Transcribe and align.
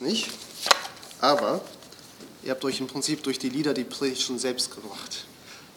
nicht, 0.00 0.28
aber 1.20 1.60
ihr 2.42 2.50
habt 2.50 2.64
euch 2.64 2.80
im 2.80 2.88
Prinzip 2.88 3.22
durch 3.22 3.38
die 3.38 3.48
Lieder 3.48 3.74
die 3.74 3.84
Predigt 3.84 4.22
schon 4.22 4.38
selbst 4.38 4.74
gebracht. 4.74 5.26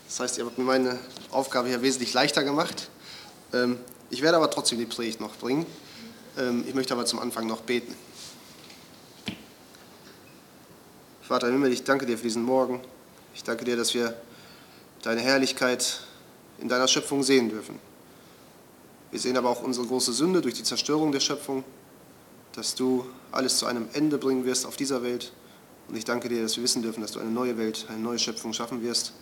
Das 0.07 0.19
heißt, 0.19 0.37
ihr 0.37 0.45
habt 0.45 0.57
mir 0.57 0.63
meine 0.63 0.97
Aufgabe 1.31 1.67
hier 1.67 1.81
wesentlich 1.81 2.13
leichter 2.13 2.43
gemacht. 2.43 2.89
Ähm, 3.53 3.77
ich 4.09 4.21
werde 4.21 4.37
aber 4.37 4.49
trotzdem 4.49 4.79
die 4.79 4.85
Predigt 4.85 5.19
noch 5.19 5.35
bringen. 5.35 5.65
Ähm, 6.37 6.63
ich 6.67 6.73
möchte 6.73 6.93
aber 6.93 7.05
zum 7.05 7.19
Anfang 7.19 7.45
noch 7.45 7.61
beten. 7.61 7.93
Vater 11.21 11.47
im 11.47 11.53
Himmel, 11.53 11.73
ich 11.73 11.83
danke 11.83 12.05
dir 12.05 12.17
für 12.17 12.23
diesen 12.23 12.43
Morgen. 12.43 12.79
Ich 13.35 13.43
danke 13.43 13.65
dir, 13.65 13.75
dass 13.75 13.93
wir 13.93 14.19
deine 15.03 15.21
Herrlichkeit 15.21 16.01
in 16.57 16.69
deiner 16.69 16.87
Schöpfung 16.87 17.21
sehen 17.21 17.49
dürfen. 17.49 17.79
Wir 19.11 19.19
sehen 19.19 19.37
aber 19.37 19.49
auch 19.49 19.61
unsere 19.61 19.85
große 19.85 20.11
Sünde 20.11 20.41
durch 20.41 20.55
die 20.55 20.63
Zerstörung 20.63 21.11
der 21.11 21.19
Schöpfung, 21.19 21.63
dass 22.57 22.73
du 22.73 23.05
alles 23.31 23.59
zu 23.59 23.67
einem 23.67 23.87
Ende 23.93 24.17
bringen 24.17 24.43
wirst 24.43 24.65
auf 24.65 24.75
dieser 24.75 25.03
Welt. 25.03 25.31
Und 25.87 25.95
ich 25.95 26.05
danke 26.05 26.27
dir, 26.27 26.41
dass 26.41 26.57
wir 26.57 26.63
wissen 26.63 26.81
dürfen, 26.81 27.01
dass 27.01 27.11
du 27.11 27.19
eine 27.19 27.29
neue 27.29 27.55
Welt, 27.59 27.85
eine 27.87 27.99
neue 27.99 28.17
Schöpfung 28.17 28.51
schaffen 28.51 28.81
wirst 28.81 29.13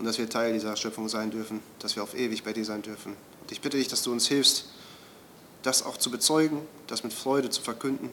und 0.00 0.04
dass 0.04 0.18
wir 0.18 0.28
Teil 0.28 0.52
dieser 0.52 0.74
Schöpfung 0.74 1.08
sein 1.08 1.30
dürfen, 1.30 1.60
dass 1.78 1.94
wir 1.94 2.02
auf 2.02 2.18
ewig 2.18 2.42
bei 2.42 2.52
dir 2.52 2.64
sein 2.64 2.82
dürfen. 2.82 3.12
Und 3.40 3.52
ich 3.52 3.60
bitte 3.60 3.76
dich, 3.76 3.86
dass 3.86 4.02
du 4.02 4.10
uns 4.10 4.26
hilfst, 4.26 4.66
das 5.62 5.84
auch 5.84 5.96
zu 5.96 6.10
bezeugen, 6.10 6.60
das 6.88 7.04
mit 7.04 7.12
Freude 7.12 7.50
zu 7.50 7.62
verkünden 7.62 8.10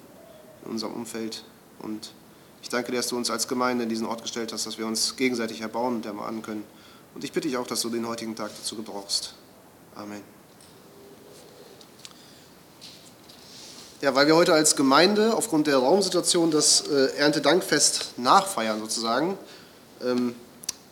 in 0.63 0.71
unserem 0.71 0.93
Umfeld. 0.93 1.43
Und 1.79 2.13
ich 2.61 2.69
danke 2.69 2.91
dir, 2.91 2.97
dass 2.97 3.07
du 3.07 3.17
uns 3.17 3.31
als 3.31 3.47
Gemeinde 3.47 3.83
in 3.83 3.89
diesen 3.89 4.05
Ort 4.05 4.21
gestellt 4.21 4.53
hast, 4.53 4.67
dass 4.67 4.77
wir 4.77 4.85
uns 4.85 5.15
gegenseitig 5.15 5.61
erbauen 5.61 5.95
und 5.95 6.05
ermahnen 6.05 6.43
können. 6.43 6.63
Und 7.15 7.23
ich 7.23 7.31
bitte 7.31 7.47
dich 7.47 7.57
auch, 7.57 7.65
dass 7.65 7.81
du 7.81 7.89
den 7.89 8.07
heutigen 8.07 8.35
Tag 8.35 8.51
dazu 8.55 8.75
gebrauchst. 8.75 9.33
Amen. 9.95 10.21
Ja, 14.01 14.15
weil 14.15 14.27
wir 14.27 14.35
heute 14.37 14.53
als 14.53 14.77
Gemeinde 14.77 15.33
aufgrund 15.35 15.67
der 15.67 15.75
Raumsituation 15.75 16.51
das 16.51 16.87
äh, 16.87 17.17
Erntedankfest 17.17 18.13
nachfeiern 18.15 18.79
sozusagen, 18.79 19.37
ähm, 20.01 20.35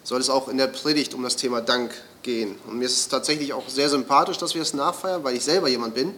soll 0.04 0.20
es 0.20 0.30
auch 0.30 0.50
in 0.50 0.58
der 0.58 0.68
Predigt 0.68 1.14
um 1.14 1.24
das 1.24 1.38
Thema 1.38 1.62
Dank 1.62 1.92
gehen. 2.22 2.56
Und 2.68 2.80
mir 2.80 2.84
ist 2.84 2.98
es 2.98 3.08
tatsächlich 3.08 3.54
auch 3.54 3.70
sehr 3.70 3.88
sympathisch, 3.88 4.38
dass 4.40 4.56
wir 4.56 4.62
es 4.62 4.74
nachfeiern, 4.74 5.24
weil 5.24 5.38
ich 5.38 5.46
selber 5.46 5.70
jemand 5.70 5.96
bin, 5.96 6.16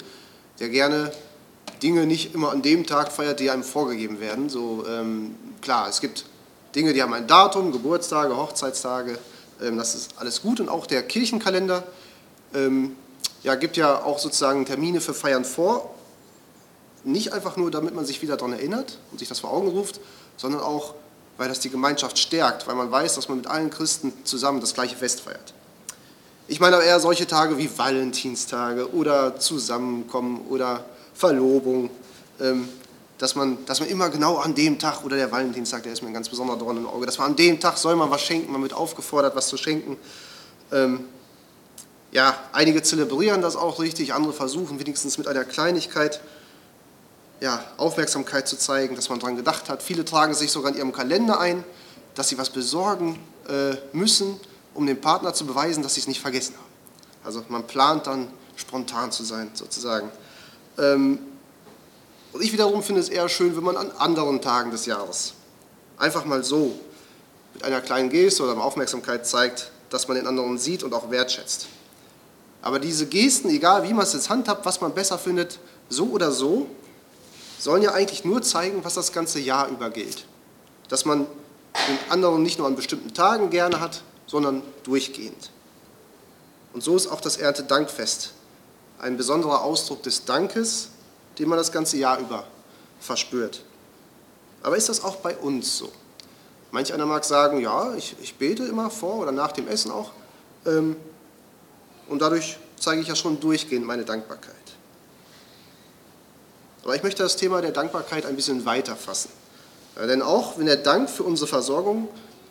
der 0.60 0.70
gerne 0.70 1.12
Dinge 1.84 2.08
nicht 2.08 2.34
immer 2.34 2.50
an 2.50 2.64
dem 2.64 2.88
Tag 2.88 3.12
feiert, 3.12 3.40
die 3.40 3.52
einem 3.52 3.64
vorgegeben 3.64 4.20
werden. 4.20 4.50
So 4.50 4.84
ähm, 4.90 5.36
klar, 5.62 5.90
es 5.90 6.02
gibt 6.02 6.26
Dinge, 6.74 6.94
die 6.94 7.04
haben 7.04 7.14
ein 7.14 7.28
Datum, 7.28 7.72
Geburtstage, 7.72 8.36
Hochzeitstage, 8.36 9.20
ähm, 9.62 9.78
das 9.78 9.94
ist 9.94 10.14
alles 10.18 10.42
gut 10.42 10.60
und 10.60 10.70
auch 10.70 10.88
der 10.88 11.04
Kirchenkalender 11.04 11.84
ja, 13.44 13.54
gibt 13.54 13.78
ja 13.78 14.04
auch 14.04 14.18
sozusagen 14.18 14.66
Termine 14.66 15.02
für 15.02 15.14
Feiern 15.14 15.46
vor 15.46 15.94
nicht 17.04 17.34
einfach 17.34 17.58
nur, 17.58 17.72
damit 17.72 17.96
man 17.96 18.06
sich 18.06 18.22
wieder 18.22 18.38
daran 18.38 18.54
erinnert 18.54 18.98
und 19.12 19.20
sich 19.20 19.30
das 19.30 19.40
vor 19.40 19.52
Augen 19.52 19.70
ruft, 19.70 20.00
sondern 20.38 20.62
auch, 20.62 20.96
weil 21.38 21.48
das 21.48 21.60
die 21.60 21.70
Gemeinschaft 21.70 22.18
stärkt, 22.18 22.68
weil 22.68 22.76
man 22.76 22.92
weiß, 22.92 23.16
dass 23.16 23.30
man 23.30 23.38
mit 23.38 23.48
allen 23.48 23.70
Christen 23.70 24.14
zusammen 24.26 24.62
das 24.62 24.74
gleiche 24.74 24.96
Fest 24.96 25.22
feiert. 25.22 25.54
Ich 26.48 26.60
meine 26.60 26.78
aber 26.78 26.86
eher 26.86 27.00
solche 27.00 27.28
Tage 27.28 27.58
wie 27.58 27.70
Valentinstage 27.78 28.94
oder 28.94 29.40
Zusammenkommen 29.40 30.48
oder 30.50 30.84
Verlobung, 31.14 31.90
ähm, 32.40 32.68
dass 33.20 33.36
man, 33.36 33.64
dass 33.66 33.82
man 33.82 33.90
immer 33.90 34.10
genau 34.10 34.38
an 34.38 34.56
dem 34.56 34.80
Tag, 34.80 35.04
oder 35.04 35.18
der 35.18 35.32
Valentinstag, 35.32 35.84
der 35.84 35.94
ist 35.94 36.02
mir 36.02 36.08
ein 36.08 36.14
ganz 36.14 36.30
besonderer 36.30 36.58
Dorn 36.58 36.78
im 36.78 36.88
Auge, 36.88 37.06
dass 37.06 37.18
man 37.18 37.32
an 37.32 37.36
dem 37.36 37.60
Tag 37.60 37.78
soll 37.78 37.96
man 37.96 38.10
was 38.10 38.22
schenken, 38.22 38.52
man 38.52 38.62
wird 38.62 38.74
aufgefordert, 38.74 39.36
was 39.36 39.48
zu 39.48 39.58
schenken. 39.58 39.98
Ähm, 40.72 41.06
ja, 42.12 42.36
einige 42.54 42.82
zelebrieren 42.82 43.42
das 43.42 43.56
auch 43.56 43.80
richtig, 43.80 44.14
andere 44.14 44.34
versuchen 44.34 44.80
wenigstens 44.80 45.18
mit 45.18 45.28
einer 45.28 45.44
Kleinigkeit 45.44 46.22
ja, 47.42 47.64
Aufmerksamkeit 47.78 48.48
zu 48.48 48.58
zeigen, 48.58 48.96
dass 48.96 49.10
man 49.10 49.20
daran 49.20 49.36
gedacht 49.36 49.70
hat. 49.70 49.82
Viele 49.82 50.06
tragen 50.06 50.34
sich 50.34 50.52
sogar 50.52 50.72
in 50.72 50.78
ihrem 50.78 50.92
Kalender 50.92 51.40
ein, 51.40 51.64
dass 52.16 52.30
sie 52.30 52.38
was 52.38 52.50
besorgen 52.50 53.20
äh, 53.48 53.76
müssen, 53.94 54.40
um 54.74 54.86
dem 54.86 55.00
Partner 55.00 55.34
zu 55.34 55.46
beweisen, 55.46 55.84
dass 55.84 55.94
sie 55.94 56.02
es 56.02 56.08
nicht 56.08 56.22
vergessen 56.22 56.56
haben. 56.56 56.70
Also 57.24 57.44
man 57.50 57.66
plant 57.66 58.08
dann 58.08 58.28
spontan 58.56 59.12
zu 59.12 59.24
sein, 59.24 59.52
sozusagen. 59.54 60.10
Ähm, 60.78 61.20
und 62.34 62.44
ich 62.44 62.52
wiederum 62.52 62.84
finde 62.84 63.02
es 63.02 63.10
eher 63.10 63.28
schön, 63.30 63.56
wenn 63.56 63.64
man 63.64 63.78
an 63.78 63.92
anderen 63.98 64.42
Tagen 64.42 64.72
des 64.72 64.86
Jahres 64.86 65.34
einfach 65.98 66.26
mal 66.26 66.44
so 66.44 66.80
mit 67.54 67.64
einer 67.64 67.82
kleinen 67.82 68.10
Geste 68.10 68.44
oder 68.44 68.60
Aufmerksamkeit 68.62 69.26
zeigt, 69.26 69.72
dass 69.90 70.08
man 70.08 70.18
den 70.18 70.28
anderen 70.28 70.58
sieht 70.58 70.84
und 70.84 70.94
auch 70.94 71.10
wertschätzt. 71.10 71.68
Aber 72.62 72.80
diese 72.80 73.08
Gesten, 73.08 73.50
egal 73.50 73.84
wie 73.84 73.94
man 73.94 74.04
es 74.04 74.14
jetzt 74.14 74.30
handhabt, 74.30 74.66
was 74.66 74.82
man 74.82 74.94
besser 74.94 75.18
findet, 75.18 75.60
so 75.90 76.08
oder 76.08 76.32
so, 76.32 76.68
sollen 77.60 77.84
ja 77.84 77.92
eigentlich 77.92 78.26
nur 78.26 78.42
zeigen, 78.42 78.84
was 78.84 78.96
das 78.96 79.12
ganze 79.12 79.40
Jahr 79.40 79.68
über 79.68 79.90
gilt. 79.90 80.26
Dass 80.88 81.06
man 81.06 81.28
den 81.88 82.12
anderen 82.12 82.42
nicht 82.42 82.58
nur 82.58 82.68
an 82.68 82.76
bestimmten 82.76 83.14
Tagen 83.14 83.50
gerne 83.50 83.80
hat, 83.80 84.02
sondern 84.26 84.64
durchgehend. 84.84 85.52
Und 86.74 86.84
so 86.84 86.96
ist 86.96 87.08
auch 87.08 87.22
das 87.22 87.38
Erntedankfest 87.38 88.34
ein 89.00 89.18
besonderer 89.18 89.64
Ausdruck 89.64 90.04
des 90.04 90.26
Dankes, 90.26 90.90
den 91.38 91.50
man 91.50 91.58
das 91.58 91.72
ganze 91.72 91.98
Jahr 91.98 92.20
über 92.20 92.46
verspürt. 93.00 93.64
Aber 94.62 94.76
ist 94.76 94.90
das 94.90 95.04
auch 95.04 95.18
bei 95.18 95.38
uns 95.38 95.78
so? 95.78 95.92
Manch 96.72 96.94
einer 96.94 97.06
mag 97.06 97.24
sagen, 97.24 97.60
ja, 97.62 97.94
ich, 97.96 98.16
ich 98.22 98.36
bete 98.36 98.64
immer 98.66 98.90
vor 98.90 99.16
oder 99.16 99.32
nach 99.32 99.52
dem 99.52 99.68
Essen 99.68 99.92
auch. 99.92 100.12
Ähm, 100.66 100.96
und 102.08 102.22
dadurch 102.22 102.58
zeige 102.78 103.02
ich 103.02 103.08
ja 103.08 103.16
schon 103.16 103.40
durchgehend 103.40 103.86
meine 103.86 104.06
Dankbarkeit. 104.06 104.59
Aber 106.84 106.96
ich 106.96 107.04
möchte 107.04 107.24
das 107.24 107.36
Thema 107.36 107.62
der 107.62 107.72
Dankbarkeit 107.72 108.26
ein 108.26 108.36
bisschen 108.36 108.66
weiter 108.66 108.96
fassen. 108.96 109.30
Denn 109.98 110.22
auch 110.22 110.58
wenn 110.58 110.66
der 110.66 110.78
Dank 110.78 111.10
für 111.10 111.24
unsere 111.24 111.48
Versorgung 111.48 112.08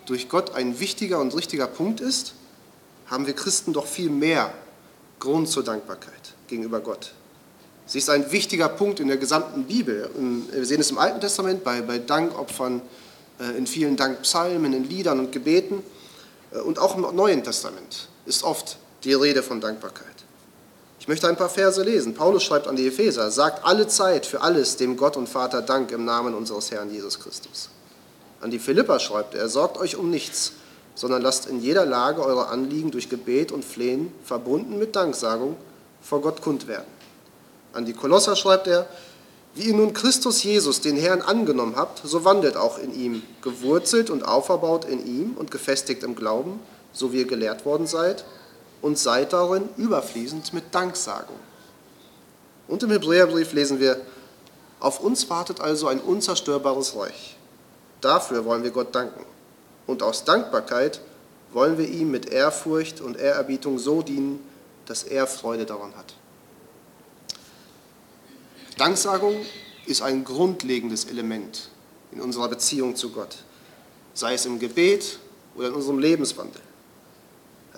durch 0.06 0.28
Gott 0.28 0.54
ein 0.54 0.80
wichtiger 0.80 1.18
und 1.18 1.34
richtiger 1.34 1.66
Punkt 1.66 2.00
ist, 2.00 2.34
haben 3.06 3.26
wir 3.26 3.34
Christen 3.34 3.72
doch 3.72 3.86
viel 3.86 4.10
mehr 4.10 4.52
Grund 5.18 5.48
zur 5.48 5.64
Dankbarkeit 5.64 6.34
gegenüber 6.46 6.80
Gott. 6.80 7.12
Sie 7.86 7.98
ist 7.98 8.10
ein 8.10 8.30
wichtiger 8.30 8.68
Punkt 8.68 9.00
in 9.00 9.08
der 9.08 9.16
gesamten 9.16 9.64
Bibel. 9.64 10.10
Wir 10.52 10.66
sehen 10.66 10.80
es 10.80 10.90
im 10.90 10.98
Alten 10.98 11.20
Testament 11.20 11.64
bei, 11.64 11.80
bei 11.80 11.98
Dankopfern, 11.98 12.82
äh, 13.40 13.56
in 13.56 13.66
vielen 13.66 13.96
Dankpsalmen, 13.96 14.74
in 14.74 14.84
Liedern 14.84 15.18
und 15.20 15.32
Gebeten. 15.32 15.82
Äh, 16.52 16.58
und 16.58 16.78
auch 16.78 16.96
im 16.96 17.16
Neuen 17.16 17.42
Testament 17.42 18.08
ist 18.26 18.42
oft 18.42 18.76
die 19.04 19.14
Rede 19.14 19.42
von 19.42 19.60
Dankbarkeit. 19.62 20.06
Ich 21.08 21.10
möchte 21.10 21.26
ein 21.26 21.36
paar 21.36 21.48
Verse 21.48 21.82
lesen. 21.82 22.12
Paulus 22.12 22.42
schreibt 22.42 22.66
an 22.66 22.76
die 22.76 22.86
Epheser, 22.86 23.30
sagt 23.30 23.64
alle 23.64 23.88
Zeit 23.88 24.26
für 24.26 24.42
alles 24.42 24.76
dem 24.76 24.98
Gott 24.98 25.16
und 25.16 25.26
Vater 25.26 25.62
Dank 25.62 25.90
im 25.90 26.04
Namen 26.04 26.34
unseres 26.34 26.70
Herrn 26.70 26.92
Jesus 26.92 27.18
Christus. 27.18 27.70
An 28.42 28.50
die 28.50 28.58
Philipper 28.58 29.00
schreibt 29.00 29.34
er, 29.34 29.48
sorgt 29.48 29.78
euch 29.78 29.96
um 29.96 30.10
nichts, 30.10 30.52
sondern 30.94 31.22
lasst 31.22 31.46
in 31.46 31.62
jeder 31.62 31.86
Lage 31.86 32.22
eure 32.22 32.48
Anliegen 32.48 32.90
durch 32.90 33.08
Gebet 33.08 33.52
und 33.52 33.64
Flehen, 33.64 34.12
verbunden 34.22 34.78
mit 34.78 34.96
Danksagung, 34.96 35.56
vor 36.02 36.20
Gott 36.20 36.42
kund 36.42 36.68
werden. 36.68 36.84
An 37.72 37.86
die 37.86 37.94
Kolosser 37.94 38.36
schreibt 38.36 38.66
er, 38.66 38.86
wie 39.54 39.62
ihr 39.62 39.74
nun 39.74 39.94
Christus 39.94 40.42
Jesus, 40.42 40.82
den 40.82 40.98
Herrn, 40.98 41.22
angenommen 41.22 41.76
habt, 41.76 42.02
so 42.06 42.26
wandelt 42.26 42.58
auch 42.58 42.76
in 42.76 42.94
ihm, 42.94 43.22
gewurzelt 43.40 44.10
und 44.10 44.28
auferbaut 44.28 44.84
in 44.84 45.06
ihm 45.06 45.38
und 45.38 45.50
gefestigt 45.50 46.02
im 46.02 46.14
Glauben, 46.14 46.60
so 46.92 47.14
wie 47.14 47.20
ihr 47.20 47.26
gelehrt 47.26 47.64
worden 47.64 47.86
seid, 47.86 48.26
und 48.82 48.98
seid 48.98 49.32
darin 49.32 49.68
überfließend 49.76 50.52
mit 50.52 50.74
Danksagung. 50.74 51.36
Und 52.66 52.82
im 52.82 52.90
Hebräerbrief 52.90 53.52
lesen 53.52 53.80
wir, 53.80 54.00
auf 54.80 55.00
uns 55.00 55.28
wartet 55.28 55.60
also 55.60 55.88
ein 55.88 56.00
unzerstörbares 56.00 56.94
Reich. 56.96 57.36
Dafür 58.00 58.44
wollen 58.44 58.62
wir 58.62 58.70
Gott 58.70 58.94
danken. 58.94 59.24
Und 59.86 60.02
aus 60.02 60.24
Dankbarkeit 60.24 61.00
wollen 61.52 61.78
wir 61.78 61.88
ihm 61.88 62.10
mit 62.10 62.26
Ehrfurcht 62.26 63.00
und 63.00 63.16
Ehrerbietung 63.16 63.78
so 63.78 64.02
dienen, 64.02 64.38
dass 64.86 65.02
er 65.02 65.26
Freude 65.26 65.66
daran 65.66 65.96
hat. 65.96 66.14
Danksagung 68.76 69.34
ist 69.86 70.02
ein 70.02 70.22
grundlegendes 70.22 71.06
Element 71.06 71.70
in 72.12 72.20
unserer 72.20 72.48
Beziehung 72.48 72.94
zu 72.94 73.10
Gott, 73.10 73.38
sei 74.14 74.34
es 74.34 74.46
im 74.46 74.58
Gebet 74.60 75.18
oder 75.56 75.68
in 75.68 75.74
unserem 75.74 75.98
Lebenswandel 75.98 76.60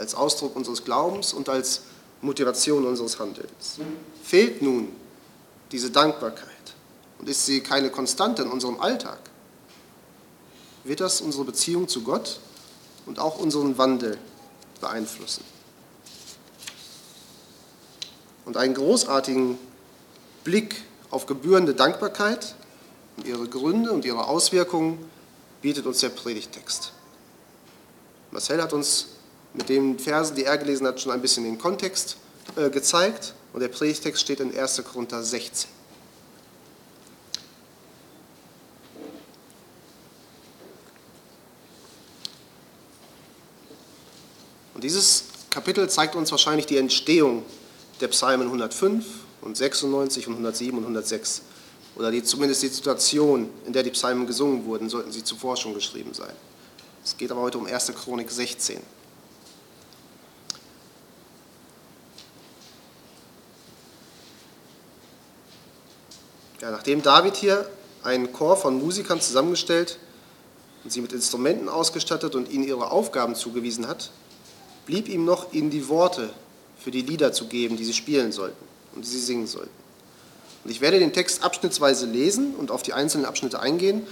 als 0.00 0.14
Ausdruck 0.14 0.56
unseres 0.56 0.85
Glaubens 0.85 1.32
und 1.32 1.49
als 1.49 1.82
Motivation 2.23 2.87
unseres 2.87 3.19
Handelns. 3.19 3.79
Fehlt 4.23 4.62
nun 4.62 4.88
diese 5.73 5.91
Dankbarkeit 5.91 6.49
und 7.19 7.29
ist 7.29 7.47
sie 7.47 7.61
keine 7.61 7.91
Konstante 7.91 8.43
in 8.43 8.50
unserem 8.50 8.81
Alltag, 8.81 9.19
wird 10.85 11.00
das 11.00 11.20
unsere 11.20 11.44
Beziehung 11.44 11.88
zu 11.88 12.02
Gott 12.02 12.41
und 13.06 13.19
auch 13.19 13.38
unseren 13.38 13.79
Wandel 13.79 14.19
beeinflussen. 14.81 15.44
Und 18.47 18.56
einen 18.56 18.75
großartigen 18.75 19.58
Blick 20.43 20.82
auf 21.11 21.26
gebührende 21.26 21.75
Dankbarkeit 21.75 22.55
und 23.17 23.26
ihre 23.26 23.47
Gründe 23.47 23.93
und 23.93 24.05
ihre 24.05 24.26
Auswirkungen 24.26 24.99
bietet 25.61 25.87
uns 25.87 26.00
der 26.00 26.08
Predigtext. 26.08 26.93
Marcel 28.31 28.62
hat 28.62 28.73
uns 28.73 29.06
mit 29.55 29.69
den 29.69 29.99
Versen, 29.99 30.37
die 30.37 30.44
er 30.44 30.58
gelesen 30.58 30.87
hat, 30.87 31.00
schon 31.00 31.12
ein 31.12 31.20
bisschen 31.20 31.44
den 31.44 31.58
Kontext 31.58 32.17
äh, 32.56 32.70
gezeigt. 32.70 33.35
Und 33.52 33.61
der 33.61 33.69
Predigtext 33.69 34.23
steht 34.23 34.41
in 34.41 34.56
1. 34.56 34.82
Korinther 34.85 35.23
16. 35.23 35.69
Und 44.75 44.85
dieses 44.85 45.25
Kapitel 45.50 45.91
zeigt 45.91 46.14
uns 46.14 46.31
wahrscheinlich 46.31 46.64
die 46.64 46.79
Entstehung 46.79 47.43
der 48.00 48.08
Psalmen 48.08 48.47
105 48.47 49.05
und 49.43 49.56
96 49.56 50.29
und 50.29 50.35
107 50.35 50.79
und 50.79 50.85
106. 50.85 51.43
Oder 51.97 52.11
die, 52.11 52.23
zumindest 52.23 52.62
die 52.62 52.69
Situation, 52.69 53.50
in 53.67 53.73
der 53.73 53.82
die 53.82 53.91
Psalmen 53.91 54.26
gesungen 54.26 54.64
wurden, 54.64 54.88
sollten 54.88 55.12
sie 55.12 55.25
zuvor 55.25 55.56
schon 55.56 55.75
geschrieben 55.75 56.14
sein. 56.14 56.32
Es 57.05 57.17
geht 57.17 57.31
aber 57.31 57.43
heute 57.43 57.58
um 57.58 57.67
1. 57.67 57.93
Chronik 57.94 58.31
16. 58.31 58.81
Ja, 66.60 66.70
nachdem 66.70 67.02
David 67.02 67.36
hier 67.36 67.66
einen 68.02 68.32
Chor 68.32 68.56
von 68.56 68.78
Musikern 68.78 69.20
zusammengestellt 69.20 69.98
und 70.84 70.92
sie 70.92 71.00
mit 71.00 71.12
Instrumenten 71.12 71.68
ausgestattet 71.68 72.34
und 72.34 72.50
ihnen 72.50 72.64
ihre 72.64 72.90
Aufgaben 72.90 73.34
zugewiesen 73.34 73.88
hat, 73.88 74.10
blieb 74.84 75.08
ihm 75.08 75.24
noch, 75.24 75.52
ihnen 75.52 75.70
die 75.70 75.88
Worte 75.88 76.30
für 76.78 76.90
die 76.90 77.02
Lieder 77.02 77.32
zu 77.32 77.46
geben, 77.46 77.76
die 77.76 77.84
sie 77.84 77.94
spielen 77.94 78.32
sollten 78.32 78.62
und 78.94 79.04
die 79.04 79.08
sie 79.08 79.20
singen 79.20 79.46
sollten. 79.46 79.70
Und 80.64 80.70
ich 80.70 80.82
werde 80.82 80.98
den 80.98 81.14
Text 81.14 81.42
abschnittsweise 81.42 82.04
lesen 82.06 82.54
und 82.54 82.70
auf 82.70 82.82
die 82.82 82.92
einzelnen 82.92 83.24
Abschnitte 83.24 83.60
eingehen. 83.60 84.06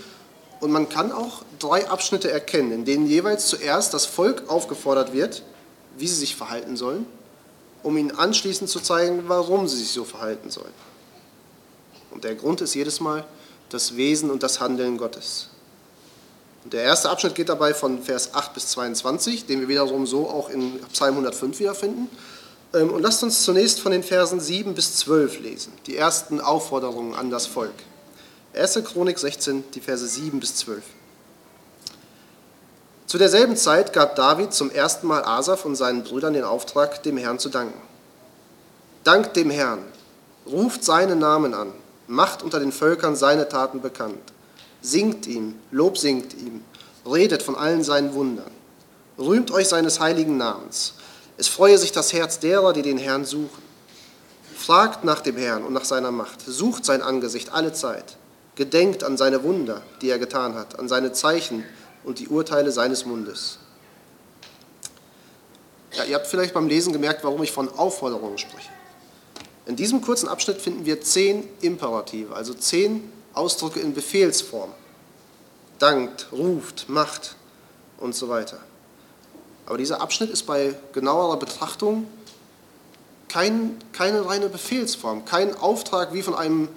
Und 0.60 0.70
man 0.70 0.88
kann 0.88 1.12
auch 1.12 1.42
drei 1.58 1.88
Abschnitte 1.88 2.30
erkennen, 2.30 2.72
in 2.72 2.84
denen 2.84 3.06
jeweils 3.06 3.46
zuerst 3.46 3.92
das 3.92 4.06
Volk 4.06 4.48
aufgefordert 4.48 5.12
wird, 5.12 5.42
wie 5.98 6.06
sie 6.06 6.14
sich 6.14 6.36
verhalten 6.36 6.76
sollen, 6.76 7.04
um 7.82 7.96
ihnen 7.96 8.10
anschließend 8.10 8.70
zu 8.70 8.80
zeigen, 8.80 9.24
warum 9.26 9.68
sie 9.68 9.76
sich 9.76 9.90
so 9.90 10.04
verhalten 10.04 10.50
sollen. 10.50 10.72
Und 12.10 12.24
der 12.24 12.34
Grund 12.34 12.60
ist 12.60 12.74
jedes 12.74 13.00
Mal 13.00 13.24
das 13.70 13.96
Wesen 13.96 14.30
und 14.30 14.42
das 14.42 14.60
Handeln 14.60 14.96
Gottes. 14.96 15.48
Und 16.64 16.72
der 16.72 16.82
erste 16.82 17.10
Abschnitt 17.10 17.34
geht 17.34 17.48
dabei 17.48 17.74
von 17.74 18.02
Vers 18.02 18.34
8 18.34 18.54
bis 18.54 18.68
22, 18.68 19.46
den 19.46 19.60
wir 19.60 19.68
wiederum 19.68 20.06
so 20.06 20.28
auch 20.28 20.48
in 20.48 20.80
Psalm 20.92 21.14
105 21.14 21.58
wiederfinden. 21.60 22.08
Ähm, 22.74 22.90
und 22.90 23.02
lasst 23.02 23.22
uns 23.22 23.42
zunächst 23.42 23.80
von 23.80 23.92
den 23.92 24.02
Versen 24.02 24.40
7 24.40 24.74
bis 24.74 24.96
12 24.96 25.40
lesen, 25.40 25.72
die 25.86 25.96
ersten 25.96 26.40
Aufforderungen 26.40 27.14
an 27.14 27.30
das 27.30 27.46
Volk. 27.46 27.74
1. 28.54 28.80
Chronik 28.84 29.18
16, 29.18 29.64
die 29.74 29.80
Verse 29.80 30.06
7 30.06 30.40
bis 30.40 30.56
12. 30.56 30.82
Zu 33.06 33.16
derselben 33.16 33.56
Zeit 33.56 33.94
gab 33.94 34.16
David 34.16 34.52
zum 34.52 34.70
ersten 34.70 35.06
Mal 35.06 35.24
Asaf 35.24 35.64
und 35.64 35.76
seinen 35.76 36.02
Brüdern 36.02 36.34
den 36.34 36.44
Auftrag, 36.44 37.02
dem 37.02 37.16
Herrn 37.16 37.38
zu 37.38 37.48
danken. 37.48 37.80
Dankt 39.04 39.36
dem 39.36 39.48
Herrn, 39.48 39.82
ruft 40.46 40.84
seinen 40.84 41.18
Namen 41.18 41.54
an, 41.54 41.72
macht 42.08 42.42
unter 42.42 42.58
den 42.58 42.72
Völkern 42.72 43.14
seine 43.14 43.48
Taten 43.48 43.80
bekannt. 43.80 44.32
Singt 44.80 45.26
ihm, 45.26 45.54
Lob 45.70 45.98
singt 45.98 46.34
ihm, 46.34 46.64
redet 47.06 47.42
von 47.42 47.54
allen 47.54 47.84
seinen 47.84 48.14
Wundern. 48.14 48.50
Rühmt 49.18 49.50
euch 49.50 49.68
seines 49.68 50.00
heiligen 50.00 50.36
Namens. 50.36 50.94
Es 51.36 51.48
freue 51.48 51.78
sich 51.78 51.92
das 51.92 52.12
Herz 52.12 52.40
derer, 52.40 52.72
die 52.72 52.82
den 52.82 52.98
Herrn 52.98 53.24
suchen. 53.24 53.62
Fragt 54.56 55.04
nach 55.04 55.20
dem 55.20 55.36
Herrn 55.36 55.64
und 55.64 55.72
nach 55.72 55.84
seiner 55.84 56.10
Macht. 56.10 56.40
Sucht 56.40 56.84
sein 56.84 57.02
Angesicht 57.02 57.52
alle 57.52 57.72
Zeit. 57.72 58.16
Gedenkt 58.56 59.04
an 59.04 59.16
seine 59.16 59.44
Wunder, 59.44 59.82
die 60.00 60.10
er 60.10 60.18
getan 60.18 60.54
hat, 60.54 60.78
an 60.78 60.88
seine 60.88 61.12
Zeichen 61.12 61.64
und 62.04 62.18
die 62.18 62.28
Urteile 62.28 62.72
seines 62.72 63.04
Mundes. 63.04 63.58
Ja, 65.92 66.04
ihr 66.04 66.16
habt 66.16 66.26
vielleicht 66.26 66.54
beim 66.54 66.68
Lesen 66.68 66.92
gemerkt, 66.92 67.22
warum 67.22 67.42
ich 67.42 67.52
von 67.52 67.68
Aufforderungen 67.68 68.38
spreche. 68.38 68.68
In 69.68 69.76
diesem 69.76 70.00
kurzen 70.00 70.28
Abschnitt 70.28 70.62
finden 70.62 70.86
wir 70.86 71.02
zehn 71.02 71.46
Imperative, 71.60 72.34
also 72.34 72.54
zehn 72.54 73.12
Ausdrücke 73.34 73.80
in 73.80 73.92
Befehlsform. 73.92 74.70
Dankt, 75.78 76.28
ruft, 76.32 76.88
macht 76.88 77.36
und 77.98 78.14
so 78.14 78.30
weiter. 78.30 78.58
Aber 79.66 79.76
dieser 79.76 80.00
Abschnitt 80.00 80.30
ist 80.30 80.44
bei 80.44 80.74
genauerer 80.94 81.38
Betrachtung 81.38 82.06
kein, 83.28 83.76
keine 83.92 84.24
reine 84.26 84.48
Befehlsform, 84.48 85.26
kein 85.26 85.54
Auftrag 85.54 86.14
wie 86.14 86.22
von 86.22 86.34
einem, 86.34 86.68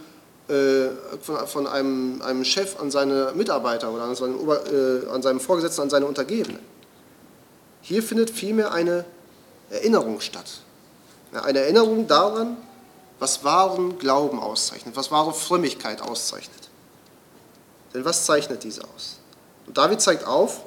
äh, 0.49 0.89
von, 1.21 1.47
von 1.47 1.67
einem, 1.67 2.21
einem, 2.21 2.43
Chef 2.43 2.77
an 2.77 2.91
seine 2.91 3.31
Mitarbeiter 3.35 3.89
oder 3.89 4.03
an 4.03 4.15
seinen, 4.15 4.35
äh, 4.35 5.07
an 5.09 5.21
seinem 5.21 5.39
Vorgesetzten, 5.39 5.83
an 5.83 5.89
seine 5.89 6.07
Untergebenen. 6.07 6.59
Hier 7.79 8.03
findet 8.03 8.29
vielmehr 8.29 8.73
eine 8.73 9.05
Erinnerung 9.69 10.19
statt. 10.19 10.59
Eine 11.31 11.59
Erinnerung 11.59 12.05
daran, 12.07 12.57
was 13.21 13.43
wahren 13.43 13.99
Glauben 13.99 14.39
auszeichnet, 14.39 14.95
was 14.95 15.11
wahre 15.11 15.31
Frömmigkeit 15.31 16.01
auszeichnet. 16.01 16.69
Denn 17.93 18.03
was 18.03 18.25
zeichnet 18.25 18.63
diese 18.63 18.83
aus? 18.83 19.19
Und 19.67 19.77
David 19.77 20.01
zeigt 20.01 20.25
auf, 20.25 20.61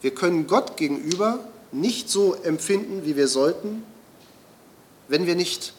wir 0.00 0.14
können 0.14 0.46
Gott 0.46 0.78
gegenüber 0.78 1.40
nicht 1.70 2.08
so 2.08 2.32
empfinden, 2.34 3.04
wie 3.04 3.16
wir 3.16 3.28
sollten, 3.28 3.84
wenn 5.08 5.26
wir 5.26 5.34
nicht 5.34 5.74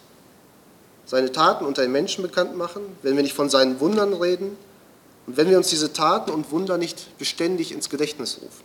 seine 1.08 1.32
Taten 1.32 1.66
unter 1.66 1.82
den 1.82 1.92
Menschen 1.92 2.22
bekannt 2.22 2.56
machen, 2.56 2.84
wenn 3.02 3.16
wir 3.16 3.24
nicht 3.24 3.34
von 3.34 3.50
seinen 3.50 3.80
Wundern 3.80 4.14
reden 4.14 4.56
und 5.26 5.38
wenn 5.38 5.50
wir 5.50 5.58
uns 5.58 5.70
diese 5.70 5.92
Taten 5.92 6.30
und 6.30 6.52
Wunder 6.52 6.78
nicht 6.78 7.18
beständig 7.18 7.72
ins 7.72 7.90
Gedächtnis 7.90 8.38
rufen. 8.44 8.64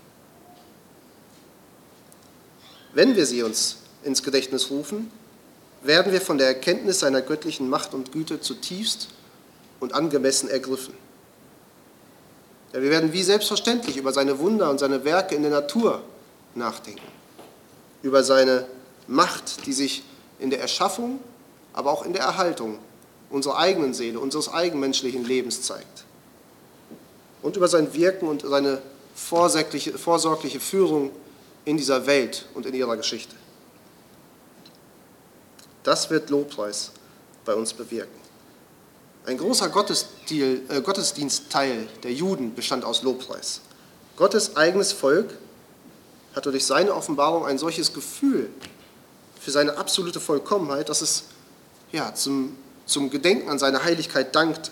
Wenn 2.92 3.16
wir 3.16 3.24
sie 3.24 3.42
uns 3.42 3.78
ins 4.02 4.22
Gedächtnis 4.22 4.68
rufen, 4.68 5.10
werden 5.86 6.12
wir 6.12 6.20
von 6.20 6.38
der 6.38 6.48
Erkenntnis 6.48 7.00
seiner 7.00 7.22
göttlichen 7.22 7.68
Macht 7.68 7.94
und 7.94 8.12
Güte 8.12 8.40
zutiefst 8.40 9.08
und 9.80 9.94
angemessen 9.94 10.48
ergriffen. 10.48 10.94
Ja, 12.72 12.82
wir 12.82 12.90
werden 12.90 13.12
wie 13.12 13.22
selbstverständlich 13.22 13.96
über 13.96 14.12
seine 14.12 14.38
Wunder 14.38 14.70
und 14.70 14.80
seine 14.80 15.04
Werke 15.04 15.34
in 15.34 15.42
der 15.42 15.50
Natur 15.50 16.02
nachdenken, 16.54 17.06
über 18.02 18.24
seine 18.24 18.66
Macht, 19.06 19.66
die 19.66 19.72
sich 19.72 20.02
in 20.38 20.50
der 20.50 20.60
Erschaffung, 20.60 21.20
aber 21.72 21.92
auch 21.92 22.04
in 22.04 22.12
der 22.12 22.22
Erhaltung 22.22 22.78
unserer 23.30 23.58
eigenen 23.58 23.94
Seele, 23.94 24.18
unseres 24.18 24.48
eigenmenschlichen 24.52 25.24
Lebens 25.24 25.62
zeigt. 25.62 26.04
Und 27.42 27.56
über 27.56 27.68
sein 27.68 27.92
Wirken 27.94 28.26
und 28.26 28.42
seine 28.42 28.80
vorsorgliche, 29.14 29.98
vorsorgliche 29.98 30.60
Führung 30.60 31.10
in 31.64 31.76
dieser 31.76 32.06
Welt 32.06 32.46
und 32.54 32.66
in 32.66 32.74
ihrer 32.74 32.96
Geschichte. 32.96 33.34
Das 35.84 36.10
wird 36.10 36.30
Lobpreis 36.30 36.90
bei 37.44 37.54
uns 37.54 37.72
bewirken. 37.72 38.24
Ein 39.26 39.38
großer 39.38 39.66
äh, 39.66 40.80
Gottesdienstteil 40.80 41.86
der 42.02 42.12
Juden 42.12 42.54
bestand 42.54 42.84
aus 42.84 43.02
Lobpreis. 43.02 43.60
Gottes 44.16 44.56
eigenes 44.56 44.92
Volk 44.92 45.38
hatte 46.34 46.50
durch 46.50 46.66
seine 46.66 46.94
Offenbarung 46.94 47.46
ein 47.46 47.58
solches 47.58 47.92
Gefühl 47.92 48.50
für 49.40 49.50
seine 49.50 49.76
absolute 49.76 50.20
Vollkommenheit, 50.20 50.88
dass 50.88 51.00
es 51.00 51.24
ja, 51.92 52.14
zum, 52.14 52.56
zum 52.86 53.10
Gedenken 53.10 53.48
an 53.48 53.58
seine 53.58 53.84
Heiligkeit 53.84 54.34
dankte. 54.34 54.70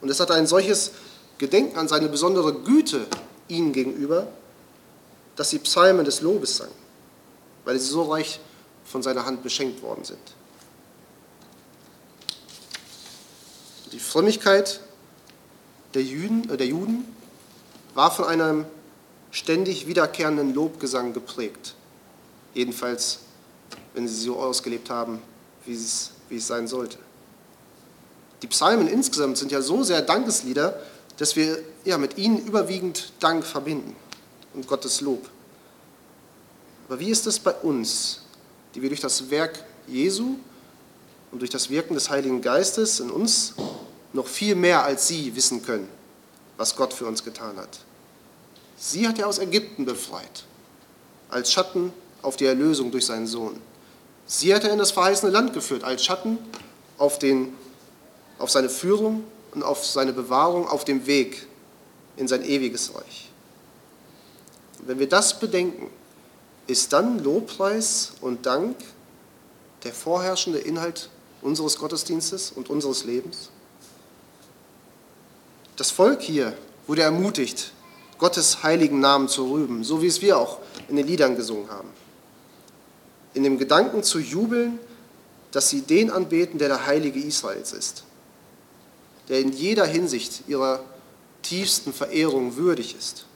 Und 0.00 0.10
es 0.10 0.20
hatte 0.20 0.34
ein 0.34 0.46
solches 0.46 0.92
Gedenken 1.38 1.78
an 1.78 1.88
seine 1.88 2.08
besondere 2.08 2.52
Güte 2.52 3.06
ihnen 3.48 3.72
gegenüber, 3.72 4.28
dass 5.36 5.50
sie 5.50 5.58
Psalmen 5.58 6.04
des 6.04 6.20
Lobes 6.20 6.58
sangen, 6.58 6.72
weil 7.64 7.78
sie 7.78 7.88
so 7.88 8.02
reich 8.04 8.40
von 8.84 9.02
seiner 9.02 9.26
Hand 9.26 9.42
beschenkt 9.42 9.82
worden 9.82 10.04
sind. 10.04 10.20
Die 13.92 13.98
Frömmigkeit 13.98 14.80
der 15.94 16.02
Juden, 16.02 16.50
äh 16.50 16.56
der 16.56 16.66
Juden 16.66 17.04
war 17.94 18.10
von 18.10 18.24
einem 18.24 18.66
ständig 19.30 19.86
wiederkehrenden 19.86 20.54
Lobgesang 20.54 21.12
geprägt. 21.12 21.74
Jedenfalls, 22.54 23.20
wenn 23.94 24.06
sie 24.08 24.14
so 24.14 24.36
ausgelebt 24.36 24.90
haben, 24.90 25.20
wie 25.64 25.74
es, 25.74 26.10
wie 26.28 26.36
es 26.36 26.46
sein 26.46 26.68
sollte. 26.68 26.98
Die 28.42 28.46
Psalmen 28.48 28.88
insgesamt 28.88 29.38
sind 29.38 29.52
ja 29.52 29.62
so 29.62 29.82
sehr 29.82 30.02
Dankeslieder, 30.02 30.80
dass 31.16 31.36
wir 31.36 31.58
ja, 31.84 31.98
mit 31.98 32.18
ihnen 32.18 32.44
überwiegend 32.44 33.12
Dank 33.20 33.44
verbinden 33.44 33.94
und 34.54 34.66
Gottes 34.66 35.00
Lob. 35.00 35.28
Aber 36.88 37.00
wie 37.00 37.10
ist 37.10 37.26
es 37.26 37.38
bei 37.38 37.52
uns? 37.52 38.24
die 38.74 38.82
wir 38.82 38.88
durch 38.88 39.00
das 39.00 39.30
Werk 39.30 39.64
Jesu 39.86 40.36
und 41.30 41.40
durch 41.40 41.50
das 41.50 41.70
Wirken 41.70 41.94
des 41.94 42.10
Heiligen 42.10 42.42
Geistes 42.42 43.00
in 43.00 43.10
uns 43.10 43.54
noch 44.14 44.28
viel 44.28 44.54
mehr 44.54 44.84
als 44.84 45.08
sie 45.08 45.36
wissen 45.36 45.62
können, 45.62 45.88
was 46.56 46.74
Gott 46.76 46.94
für 46.94 47.06
uns 47.06 47.22
getan 47.22 47.56
hat. 47.58 47.80
Sie 48.78 49.06
hat 49.06 49.18
ja 49.18 49.26
aus 49.26 49.38
Ägypten 49.38 49.84
befreit, 49.84 50.44
als 51.28 51.52
Schatten 51.52 51.92
auf 52.22 52.36
die 52.36 52.46
Erlösung 52.46 52.90
durch 52.90 53.04
seinen 53.04 53.26
Sohn. 53.26 53.60
Sie 54.26 54.54
hat 54.54 54.64
er 54.64 54.72
in 54.72 54.78
das 54.78 54.92
verheißene 54.92 55.30
Land 55.30 55.52
geführt, 55.52 55.84
als 55.84 56.04
Schatten 56.04 56.38
auf, 56.96 57.18
den, 57.18 57.54
auf 58.38 58.50
seine 58.50 58.70
Führung 58.70 59.24
und 59.52 59.62
auf 59.62 59.84
seine 59.84 60.12
Bewahrung 60.12 60.66
auf 60.66 60.84
dem 60.84 61.06
Weg 61.06 61.46
in 62.16 62.28
sein 62.28 62.44
ewiges 62.44 62.94
Reich. 62.94 63.30
Und 64.78 64.88
wenn 64.88 64.98
wir 64.98 65.08
das 65.08 65.38
bedenken, 65.38 65.90
ist 66.66 66.92
dann 66.92 67.22
Lobpreis 67.22 68.12
und 68.20 68.46
Dank 68.46 68.76
der 69.82 69.92
vorherrschende 69.92 70.60
Inhalt 70.60 71.10
unseres 71.42 71.76
Gottesdienstes 71.76 72.52
und 72.52 72.70
unseres 72.70 73.04
Lebens? 73.04 73.50
Das 75.76 75.90
Volk 75.90 76.22
hier 76.22 76.56
wurde 76.86 77.02
ermutigt, 77.02 77.72
Gottes 78.18 78.62
heiligen 78.62 79.00
Namen 79.00 79.28
zu 79.28 79.50
rühmen, 79.50 79.82
so 79.82 80.00
wie 80.02 80.06
es 80.06 80.22
wir 80.22 80.38
auch 80.38 80.58
in 80.88 80.96
den 80.96 81.06
Liedern 81.06 81.36
gesungen 81.36 81.70
haben. 81.70 81.88
in 83.34 83.42
dem 83.42 83.58
Gedanken 83.58 84.04
zu 84.04 84.20
jubeln, 84.20 84.78
dass 85.50 85.68
sie 85.68 85.82
den 85.82 86.10
anbeten, 86.10 86.58
der 86.58 86.68
der 86.68 86.86
Heilige 86.86 87.20
Israels 87.20 87.72
ist, 87.72 88.04
der 89.28 89.40
in 89.40 89.52
jeder 89.52 89.86
Hinsicht 89.86 90.44
ihrer 90.46 90.84
tiefsten 91.42 91.92
Verehrung 91.92 92.56
würdig 92.56 92.96
ist. 92.96 93.26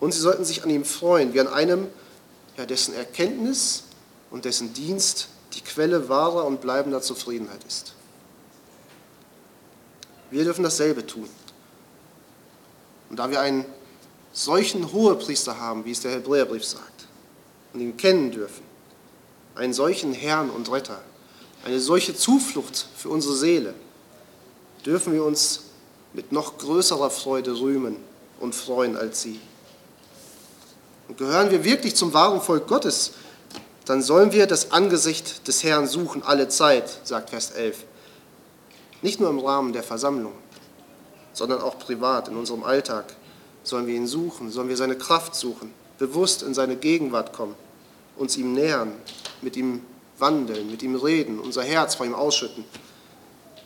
Und 0.00 0.12
sie 0.12 0.20
sollten 0.20 0.44
sich 0.44 0.64
an 0.64 0.70
ihm 0.70 0.84
freuen, 0.84 1.34
wie 1.34 1.40
an 1.40 1.48
einem, 1.48 1.88
ja, 2.56 2.66
dessen 2.66 2.94
Erkenntnis 2.94 3.84
und 4.30 4.44
dessen 4.44 4.72
Dienst 4.72 5.28
die 5.52 5.60
Quelle 5.60 6.08
wahrer 6.08 6.46
und 6.46 6.60
bleibender 6.60 7.02
Zufriedenheit 7.02 7.62
ist. 7.68 7.95
Wir 10.36 10.44
dürfen 10.44 10.64
dasselbe 10.64 11.06
tun. 11.06 11.26
Und 13.08 13.18
da 13.18 13.30
wir 13.30 13.40
einen 13.40 13.64
solchen 14.34 14.92
Hohepriester 14.92 15.58
haben, 15.58 15.86
wie 15.86 15.92
es 15.92 16.00
der 16.00 16.10
Hebräerbrief 16.10 16.62
sagt, 16.62 17.06
und 17.72 17.80
ihn 17.80 17.96
kennen 17.96 18.32
dürfen, 18.32 18.62
einen 19.54 19.72
solchen 19.72 20.12
Herrn 20.12 20.50
und 20.50 20.70
Retter, 20.70 21.00
eine 21.64 21.80
solche 21.80 22.14
Zuflucht 22.14 22.86
für 22.98 23.08
unsere 23.08 23.34
Seele, 23.34 23.72
dürfen 24.84 25.14
wir 25.14 25.24
uns 25.24 25.60
mit 26.12 26.32
noch 26.32 26.58
größerer 26.58 27.08
Freude 27.08 27.58
rühmen 27.58 27.96
und 28.38 28.54
freuen 28.54 28.94
als 28.94 29.22
sie. 29.22 29.40
Und 31.08 31.16
gehören 31.16 31.50
wir 31.50 31.64
wirklich 31.64 31.96
zum 31.96 32.12
wahren 32.12 32.42
Volk 32.42 32.66
Gottes, 32.66 33.12
dann 33.86 34.02
sollen 34.02 34.32
wir 34.32 34.46
das 34.46 34.70
Angesicht 34.70 35.48
des 35.48 35.64
Herrn 35.64 35.86
suchen 35.86 36.22
alle 36.22 36.48
Zeit, 36.48 37.00
sagt 37.04 37.30
Vers 37.30 37.52
11. 37.52 37.86
Nicht 39.06 39.20
nur 39.20 39.30
im 39.30 39.38
Rahmen 39.38 39.72
der 39.72 39.84
Versammlung, 39.84 40.32
sondern 41.32 41.60
auch 41.60 41.78
privat 41.78 42.26
in 42.26 42.36
unserem 42.36 42.64
Alltag 42.64 43.14
sollen 43.62 43.86
wir 43.86 43.94
ihn 43.94 44.08
suchen, 44.08 44.50
sollen 44.50 44.68
wir 44.68 44.76
seine 44.76 44.98
Kraft 44.98 45.36
suchen, 45.36 45.72
bewusst 45.96 46.42
in 46.42 46.54
seine 46.54 46.74
Gegenwart 46.74 47.32
kommen, 47.32 47.54
uns 48.16 48.36
ihm 48.36 48.52
nähern, 48.52 48.94
mit 49.42 49.56
ihm 49.56 49.82
wandeln, 50.18 50.68
mit 50.72 50.82
ihm 50.82 50.96
reden, 50.96 51.38
unser 51.38 51.62
Herz 51.62 51.94
vor 51.94 52.04
ihm 52.04 52.16
ausschütten 52.16 52.64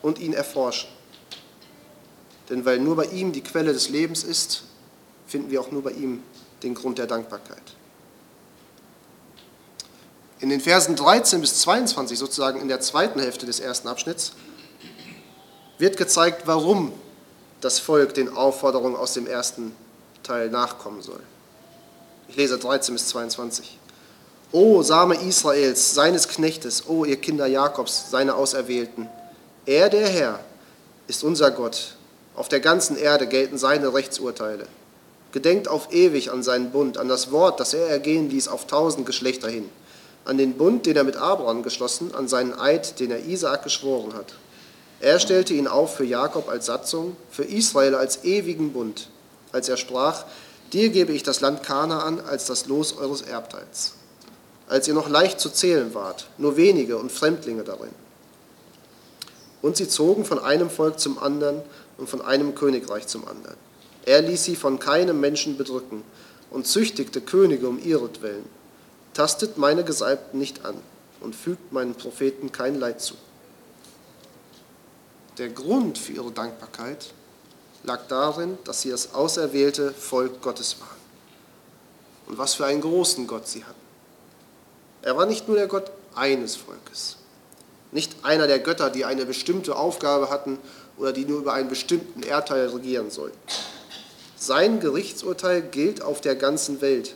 und 0.03 0.19
ihn 0.19 0.33
erforschen. 0.33 0.91
Denn 2.51 2.63
weil 2.63 2.77
nur 2.77 2.95
bei 2.95 3.05
ihm 3.05 3.31
die 3.31 3.41
Quelle 3.41 3.73
des 3.73 3.89
Lebens 3.89 4.23
ist, 4.23 4.65
finden 5.25 5.49
wir 5.49 5.59
auch 5.59 5.71
nur 5.71 5.81
bei 5.81 5.93
ihm 5.93 6.21
den 6.61 6.75
Grund 6.75 6.99
der 6.99 7.07
Dankbarkeit. 7.07 7.63
In 10.39 10.49
den 10.49 10.61
Versen 10.61 10.95
13 10.95 11.41
bis 11.41 11.61
22, 11.61 12.19
sozusagen 12.19 12.61
in 12.61 12.67
der 12.67 12.79
zweiten 12.79 13.19
Hälfte 13.19 13.47
des 13.47 13.59
ersten 13.59 13.87
Abschnitts, 13.87 14.33
wird 15.81 15.97
gezeigt, 15.97 16.43
warum 16.45 16.93
das 17.59 17.79
Volk 17.79 18.13
den 18.13 18.29
Aufforderungen 18.29 18.95
aus 18.95 19.13
dem 19.13 19.25
ersten 19.25 19.75
Teil 20.21 20.49
nachkommen 20.49 21.01
soll. 21.01 21.19
Ich 22.29 22.35
lese 22.35 22.59
13 22.59 22.93
bis 22.93 23.07
22. 23.07 23.79
O 24.51 24.83
Same 24.83 25.15
Israels, 25.15 25.95
seines 25.95 26.27
Knechtes, 26.27 26.87
o 26.87 27.03
ihr 27.03 27.17
Kinder 27.17 27.47
Jakobs, 27.47 28.11
seine 28.11 28.35
Auserwählten, 28.35 29.09
er 29.65 29.89
der 29.89 30.07
Herr 30.07 30.39
ist 31.07 31.23
unser 31.23 31.49
Gott. 31.49 31.95
Auf 32.35 32.47
der 32.47 32.59
ganzen 32.59 32.95
Erde 32.95 33.27
gelten 33.27 33.57
seine 33.57 33.93
Rechtsurteile. 33.93 34.67
Gedenkt 35.31 35.67
auf 35.67 35.91
ewig 35.91 36.31
an 36.31 36.43
seinen 36.43 36.71
Bund, 36.71 36.97
an 36.99 37.07
das 37.07 37.31
Wort, 37.31 37.59
das 37.59 37.73
er 37.73 37.87
ergehen 37.87 38.29
ließ 38.29 38.49
auf 38.49 38.67
tausend 38.67 39.05
Geschlechter 39.07 39.49
hin, 39.49 39.67
an 40.25 40.37
den 40.37 40.53
Bund, 40.53 40.85
den 40.85 40.95
er 40.95 41.03
mit 41.03 41.15
Abraham 41.15 41.63
geschlossen, 41.63 42.13
an 42.13 42.27
seinen 42.27 42.53
Eid, 42.53 42.99
den 42.99 43.09
er 43.09 43.25
Isaak 43.25 43.63
geschworen 43.63 44.13
hat. 44.13 44.35
Er 45.01 45.19
stellte 45.19 45.55
ihn 45.55 45.67
auf 45.67 45.95
für 45.95 46.05
Jakob 46.05 46.47
als 46.47 46.67
Satzung, 46.67 47.17
für 47.31 47.43
Israel 47.43 47.95
als 47.95 48.23
ewigen 48.23 48.71
Bund, 48.71 49.09
als 49.51 49.67
er 49.67 49.77
sprach, 49.77 50.25
dir 50.73 50.89
gebe 50.89 51.11
ich 51.11 51.23
das 51.23 51.41
Land 51.41 51.63
Kanaan 51.63 52.19
als 52.21 52.45
das 52.45 52.67
Los 52.67 52.95
eures 52.97 53.23
Erbteils. 53.23 53.93
Als 54.67 54.87
ihr 54.87 54.93
noch 54.93 55.09
leicht 55.09 55.39
zu 55.39 55.49
zählen 55.49 55.95
wart, 55.95 56.27
nur 56.37 56.55
wenige 56.55 56.97
und 56.97 57.11
Fremdlinge 57.11 57.63
darin. 57.63 57.89
Und 59.63 59.75
sie 59.75 59.87
zogen 59.87 60.23
von 60.23 60.37
einem 60.37 60.69
Volk 60.69 60.99
zum 60.99 61.17
anderen 61.17 61.61
und 61.97 62.07
von 62.07 62.21
einem 62.21 62.53
Königreich 62.53 63.07
zum 63.07 63.27
anderen. 63.27 63.57
Er 64.05 64.21
ließ 64.21 64.43
sie 64.43 64.55
von 64.55 64.77
keinem 64.77 65.19
Menschen 65.19 65.57
bedrücken 65.57 66.03
und 66.51 66.67
züchtigte 66.67 67.21
Könige 67.21 67.67
um 67.67 67.83
ihretwillen. 67.83 68.45
Tastet 69.15 69.57
meine 69.57 69.83
Gesalbten 69.83 70.39
nicht 70.39 70.63
an 70.63 70.75
und 71.21 71.35
fügt 71.35 71.73
meinen 71.73 71.95
Propheten 71.95 72.51
kein 72.51 72.79
Leid 72.79 73.01
zu. 73.01 73.15
Der 75.37 75.49
Grund 75.49 75.97
für 75.97 76.13
ihre 76.13 76.31
Dankbarkeit 76.31 77.13
lag 77.83 78.01
darin, 78.07 78.57
dass 78.65 78.81
sie 78.81 78.89
das 78.89 79.13
auserwählte 79.13 79.91
Volk 79.93 80.41
Gottes 80.41 80.79
waren. 80.79 80.89
Und 82.27 82.37
was 82.37 82.53
für 82.55 82.65
einen 82.65 82.81
großen 82.81 83.27
Gott 83.27 83.47
sie 83.47 83.63
hatten. 83.63 83.79
Er 85.01 85.17
war 85.17 85.25
nicht 85.25 85.47
nur 85.47 85.57
der 85.57 85.67
Gott 85.67 85.91
eines 86.13 86.55
Volkes, 86.55 87.17
nicht 87.91 88.23
einer 88.23 88.47
der 88.47 88.59
Götter, 88.59 88.89
die 88.89 89.05
eine 89.05 89.25
bestimmte 89.25 89.75
Aufgabe 89.75 90.29
hatten 90.29 90.59
oder 90.97 91.11
die 91.11 91.25
nur 91.25 91.39
über 91.39 91.53
einen 91.53 91.69
bestimmten 91.69 92.21
Erdteil 92.23 92.67
regieren 92.67 93.09
sollten. 93.09 93.39
Sein 94.35 94.79
Gerichtsurteil 94.79 95.61
gilt 95.61 96.01
auf 96.01 96.21
der 96.21 96.35
ganzen 96.35 96.81
Welt. 96.81 97.15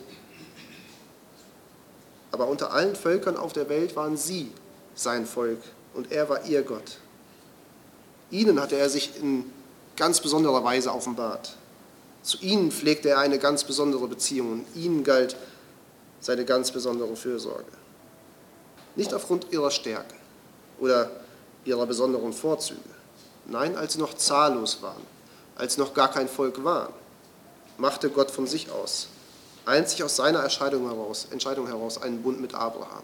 Aber 2.31 2.47
unter 2.47 2.71
allen 2.73 2.95
Völkern 2.95 3.37
auf 3.37 3.53
der 3.53 3.69
Welt 3.69 3.95
waren 3.95 4.17
sie 4.17 4.51
sein 4.95 5.25
Volk 5.25 5.59
und 5.93 6.11
er 6.11 6.29
war 6.29 6.45
ihr 6.45 6.63
Gott. 6.63 6.97
Ihnen 8.31 8.59
hatte 8.59 8.77
er 8.77 8.89
sich 8.89 9.19
in 9.21 9.51
ganz 9.95 10.19
besonderer 10.19 10.63
Weise 10.63 10.93
offenbart. 10.93 11.55
Zu 12.23 12.39
ihnen 12.39 12.71
pflegte 12.71 13.09
er 13.09 13.19
eine 13.19 13.37
ganz 13.37 13.63
besondere 13.63 14.07
Beziehung 14.07 14.51
und 14.51 14.65
ihnen 14.75 15.03
galt 15.03 15.35
seine 16.19 16.43
ganz 16.43 16.71
besondere 16.71 17.15
Fürsorge. 17.15 17.71
Nicht 18.95 19.13
aufgrund 19.13 19.51
ihrer 19.51 19.69
Stärke 19.69 20.15
oder 20.79 21.11
ihrer 21.65 21.85
besonderen 21.85 22.33
Vorzüge. 22.33 22.79
Nein, 23.45 23.77
als 23.77 23.93
sie 23.93 23.99
noch 23.99 24.15
zahllos 24.15 24.81
waren, 24.81 25.03
als 25.55 25.75
sie 25.75 25.81
noch 25.81 25.93
gar 25.93 26.11
kein 26.11 26.27
Volk 26.27 26.63
waren, 26.63 26.93
machte 27.77 28.09
Gott 28.09 28.31
von 28.31 28.47
sich 28.47 28.71
aus, 28.71 29.07
einzig 29.65 30.03
aus 30.03 30.15
seiner 30.15 30.43
Entscheidung 30.43 30.87
heraus, 30.87 31.27
Entscheidung 31.29 31.67
heraus, 31.67 32.01
einen 32.01 32.23
Bund 32.23 32.41
mit 32.41 32.55
Abraham. 32.55 33.03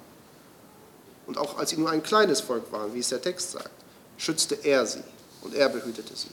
Und 1.27 1.37
auch 1.37 1.57
als 1.57 1.69
sie 1.69 1.77
nur 1.77 1.89
ein 1.89 2.01
kleines 2.01 2.41
Volk 2.41 2.71
waren, 2.71 2.93
wie 2.93 2.99
es 2.99 3.09
der 3.09 3.21
Text 3.21 3.51
sagt, 3.51 3.69
schützte 4.21 4.55
er 4.63 4.85
sie 4.85 5.01
und 5.41 5.55
er 5.55 5.67
behütete 5.67 6.15
sie. 6.15 6.27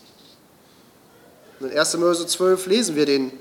Und 1.58 1.72
in 1.72 1.78
1. 1.78 1.96
Mose 1.96 2.26
12 2.26 2.66
lesen 2.66 2.96
wir 2.96 3.06
den, 3.06 3.32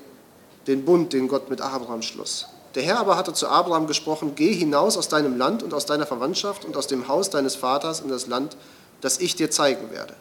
den 0.68 0.86
Bund, 0.86 1.12
den 1.12 1.28
Gott 1.28 1.50
mit 1.50 1.60
Abraham 1.60 2.02
schloss. 2.02 2.48
Der 2.74 2.84
Herr 2.84 3.00
aber 3.00 3.18
hatte 3.18 3.34
zu 3.34 3.48
Abraham 3.48 3.88
gesprochen, 3.88 4.34
geh 4.36 4.54
hinaus 4.54 4.98
aus 4.98 5.10
deinem 5.10 5.38
Land 5.38 5.64
und 5.64 5.74
aus 5.74 5.86
deiner 5.86 6.06
Verwandtschaft 6.06 6.64
und 6.64 6.78
aus 6.78 6.88
dem 6.88 7.10
Haus 7.10 7.30
deines 7.30 7.56
Vaters 7.56 8.00
in 8.00 8.08
das 8.08 8.28
Land, 8.28 8.56
das 9.02 9.20
ich 9.20 9.36
dir 9.36 9.52
zeigen 9.52 9.92
werde. 9.92 10.14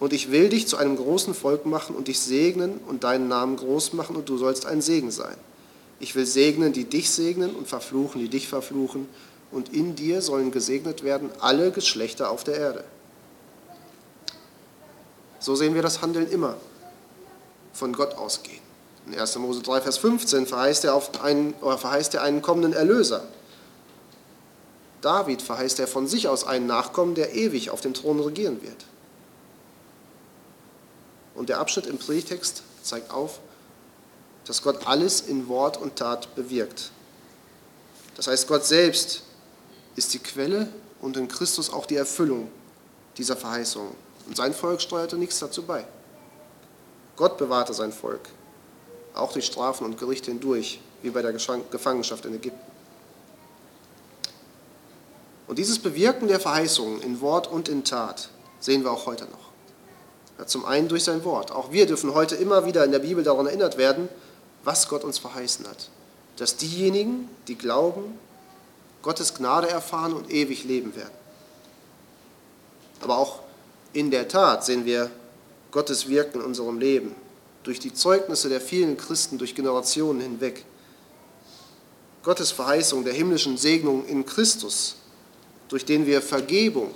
Und 0.00 0.12
ich 0.12 0.32
will 0.32 0.48
dich 0.48 0.66
zu 0.66 0.76
einem 0.76 0.96
großen 0.96 1.32
Volk 1.32 1.66
machen 1.66 1.94
und 1.94 2.08
dich 2.08 2.18
segnen 2.18 2.80
und 2.88 3.04
deinen 3.04 3.28
Namen 3.28 3.56
groß 3.56 3.92
machen 3.92 4.16
und 4.16 4.28
du 4.28 4.36
sollst 4.38 4.66
ein 4.66 4.82
Segen 4.82 5.10
sein. 5.10 5.36
Ich 6.00 6.14
will 6.16 6.26
segnen, 6.26 6.72
die 6.72 6.84
dich 6.84 7.10
segnen 7.10 7.54
und 7.54 7.68
verfluchen, 7.68 8.20
die 8.20 8.28
dich 8.28 8.48
verfluchen. 8.48 9.08
Und 9.52 9.72
in 9.72 9.94
dir 9.94 10.20
sollen 10.20 10.50
gesegnet 10.50 11.04
werden 11.04 11.30
alle 11.40 11.70
Geschlechter 11.70 12.30
auf 12.30 12.44
der 12.44 12.56
Erde. 12.56 12.84
So 15.38 15.54
sehen 15.54 15.74
wir 15.74 15.82
das 15.82 16.02
Handeln 16.02 16.28
immer 16.30 16.56
von 17.72 17.92
Gott 17.92 18.14
ausgehen. 18.14 18.60
In 19.06 19.18
1. 19.18 19.36
Mose 19.36 19.62
3, 19.62 19.82
Vers 19.82 19.98
15 19.98 20.46
verheißt 20.46 20.84
er, 20.84 20.94
auf 20.94 21.22
einen, 21.22 21.54
oder 21.60 21.78
verheißt 21.78 22.14
er 22.14 22.22
einen 22.22 22.42
kommenden 22.42 22.72
Erlöser. 22.72 23.22
David 25.00 25.42
verheißt 25.42 25.78
er 25.78 25.86
von 25.86 26.08
sich 26.08 26.26
aus 26.26 26.44
einen 26.44 26.66
Nachkommen, 26.66 27.14
der 27.14 27.34
ewig 27.34 27.70
auf 27.70 27.80
dem 27.80 27.94
Thron 27.94 28.18
regieren 28.18 28.62
wird. 28.62 28.84
Und 31.34 31.48
der 31.48 31.58
Abschnitt 31.58 31.86
im 31.86 31.98
Pretext 31.98 32.62
zeigt 32.82 33.10
auf, 33.10 33.38
dass 34.46 34.62
Gott 34.62 34.86
alles 34.86 35.20
in 35.20 35.48
Wort 35.48 35.76
und 35.76 35.96
Tat 35.96 36.34
bewirkt. 36.34 36.90
Das 38.16 38.26
heißt, 38.26 38.48
Gott 38.48 38.64
selbst 38.64 39.22
ist 39.94 40.14
die 40.14 40.18
Quelle 40.18 40.68
und 41.00 41.16
in 41.16 41.28
Christus 41.28 41.72
auch 41.72 41.86
die 41.86 41.96
Erfüllung 41.96 42.48
dieser 43.18 43.36
Verheißung. 43.36 43.94
Und 44.26 44.36
sein 44.36 44.52
Volk 44.52 44.80
steuerte 44.80 45.16
nichts 45.16 45.38
dazu 45.38 45.62
bei. 45.62 45.86
Gott 47.16 47.38
bewahrte 47.38 47.72
sein 47.72 47.92
Volk, 47.92 48.28
auch 49.14 49.32
durch 49.32 49.46
Strafen 49.46 49.84
und 49.84 49.98
Gerichte 49.98 50.30
hindurch, 50.30 50.80
wie 51.02 51.10
bei 51.10 51.22
der 51.22 51.32
Gefangenschaft 51.32 52.24
in 52.26 52.34
Ägypten. 52.34 52.72
Und 55.46 55.58
dieses 55.58 55.78
Bewirken 55.78 56.28
der 56.28 56.40
Verheißungen 56.40 57.00
in 57.02 57.20
Wort 57.20 57.46
und 57.46 57.68
in 57.68 57.84
Tat 57.84 58.30
sehen 58.58 58.82
wir 58.82 58.90
auch 58.90 59.06
heute 59.06 59.24
noch. 59.24 59.46
Ja, 60.38 60.46
zum 60.46 60.64
einen 60.64 60.88
durch 60.88 61.04
sein 61.04 61.24
Wort. 61.24 61.52
Auch 61.52 61.72
wir 61.72 61.86
dürfen 61.86 62.12
heute 62.12 62.34
immer 62.34 62.66
wieder 62.66 62.84
in 62.84 62.92
der 62.92 62.98
Bibel 62.98 63.24
daran 63.24 63.46
erinnert 63.46 63.78
werden, 63.78 64.08
was 64.64 64.88
Gott 64.88 65.04
uns 65.04 65.18
verheißen 65.18 65.66
hat. 65.66 65.88
Dass 66.36 66.56
diejenigen, 66.56 67.30
die 67.48 67.56
glauben, 67.56 68.18
Gottes 69.02 69.34
Gnade 69.34 69.70
erfahren 69.70 70.12
und 70.12 70.30
ewig 70.30 70.64
leben 70.64 70.94
werden. 70.96 71.14
Aber 73.00 73.18
auch 73.18 73.40
in 73.96 74.10
der 74.10 74.28
Tat 74.28 74.62
sehen 74.62 74.84
wir 74.84 75.10
Gottes 75.70 76.06
Wirken 76.06 76.40
in 76.40 76.46
unserem 76.46 76.78
Leben 76.78 77.14
durch 77.62 77.80
die 77.80 77.94
Zeugnisse 77.94 78.50
der 78.50 78.60
vielen 78.60 78.98
Christen 78.98 79.38
durch 79.38 79.54
Generationen 79.54 80.20
hinweg. 80.20 80.66
Gottes 82.22 82.50
Verheißung 82.50 83.04
der 83.04 83.14
himmlischen 83.14 83.56
Segnung 83.56 84.06
in 84.06 84.26
Christus, 84.26 84.96
durch 85.68 85.86
den 85.86 86.04
wir 86.06 86.20
Vergebung 86.20 86.90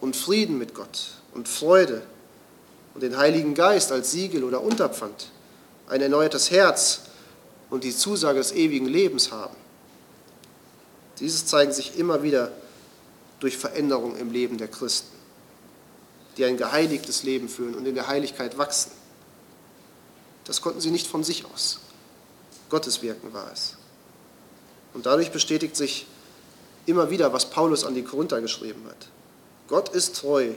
und 0.00 0.16
Frieden 0.16 0.56
mit 0.56 0.74
Gott 0.74 1.10
und 1.34 1.46
Freude 1.46 2.02
und 2.94 3.02
den 3.02 3.18
Heiligen 3.18 3.54
Geist 3.54 3.92
als 3.92 4.12
Siegel 4.12 4.44
oder 4.44 4.62
Unterpfand, 4.62 5.30
ein 5.88 6.00
erneuertes 6.00 6.50
Herz 6.50 7.00
und 7.68 7.84
die 7.84 7.94
Zusage 7.94 8.38
des 8.38 8.52
ewigen 8.52 8.86
Lebens 8.86 9.30
haben. 9.30 9.56
Dieses 11.20 11.44
zeigen 11.44 11.72
sich 11.72 11.98
immer 11.98 12.22
wieder 12.22 12.50
durch 13.40 13.58
Veränderung 13.58 14.16
im 14.16 14.32
Leben 14.32 14.56
der 14.56 14.68
Christen, 14.68 15.13
die 16.36 16.44
ein 16.44 16.56
geheiligtes 16.56 17.22
Leben 17.22 17.48
führen 17.48 17.74
und 17.74 17.86
in 17.86 17.94
der 17.94 18.08
Heiligkeit 18.08 18.58
wachsen. 18.58 18.92
Das 20.44 20.60
konnten 20.60 20.80
sie 20.80 20.90
nicht 20.90 21.06
von 21.06 21.24
sich 21.24 21.44
aus. 21.46 21.80
Gottes 22.68 23.02
Wirken 23.02 23.32
war 23.32 23.50
es. 23.52 23.76
Und 24.92 25.06
dadurch 25.06 25.30
bestätigt 25.30 25.76
sich 25.76 26.06
immer 26.86 27.10
wieder, 27.10 27.32
was 27.32 27.50
Paulus 27.50 27.84
an 27.84 27.94
die 27.94 28.02
Korinther 28.02 28.40
geschrieben 28.40 28.84
hat. 28.88 29.08
Gott 29.68 29.88
ist 29.90 30.16
treu, 30.16 30.52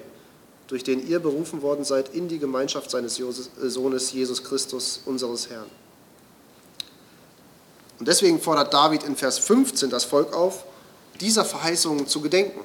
durch 0.68 0.84
den 0.84 1.08
ihr 1.08 1.20
berufen 1.20 1.62
worden 1.62 1.86
seid 1.86 2.14
in 2.14 2.28
die 2.28 2.40
Gemeinschaft 2.40 2.92
seines 2.92 3.20
äh, 3.20 3.70
Sohnes 3.70 4.12
Jesus 4.12 4.44
Christus, 4.44 5.02
unseres 5.06 5.50
Herrn. 5.50 5.70
Und 8.00 8.08
deswegen 8.08 8.40
fordert 8.40 8.74
David 8.74 9.04
in 9.04 9.16
Vers 9.16 9.40
15 9.40 9.90
das 9.90 10.04
Volk 10.04 10.34
auf, 10.34 10.66
dieser 11.20 11.46
Verheißungen 11.46 12.08
zu 12.08 12.22
gedenken. 12.22 12.62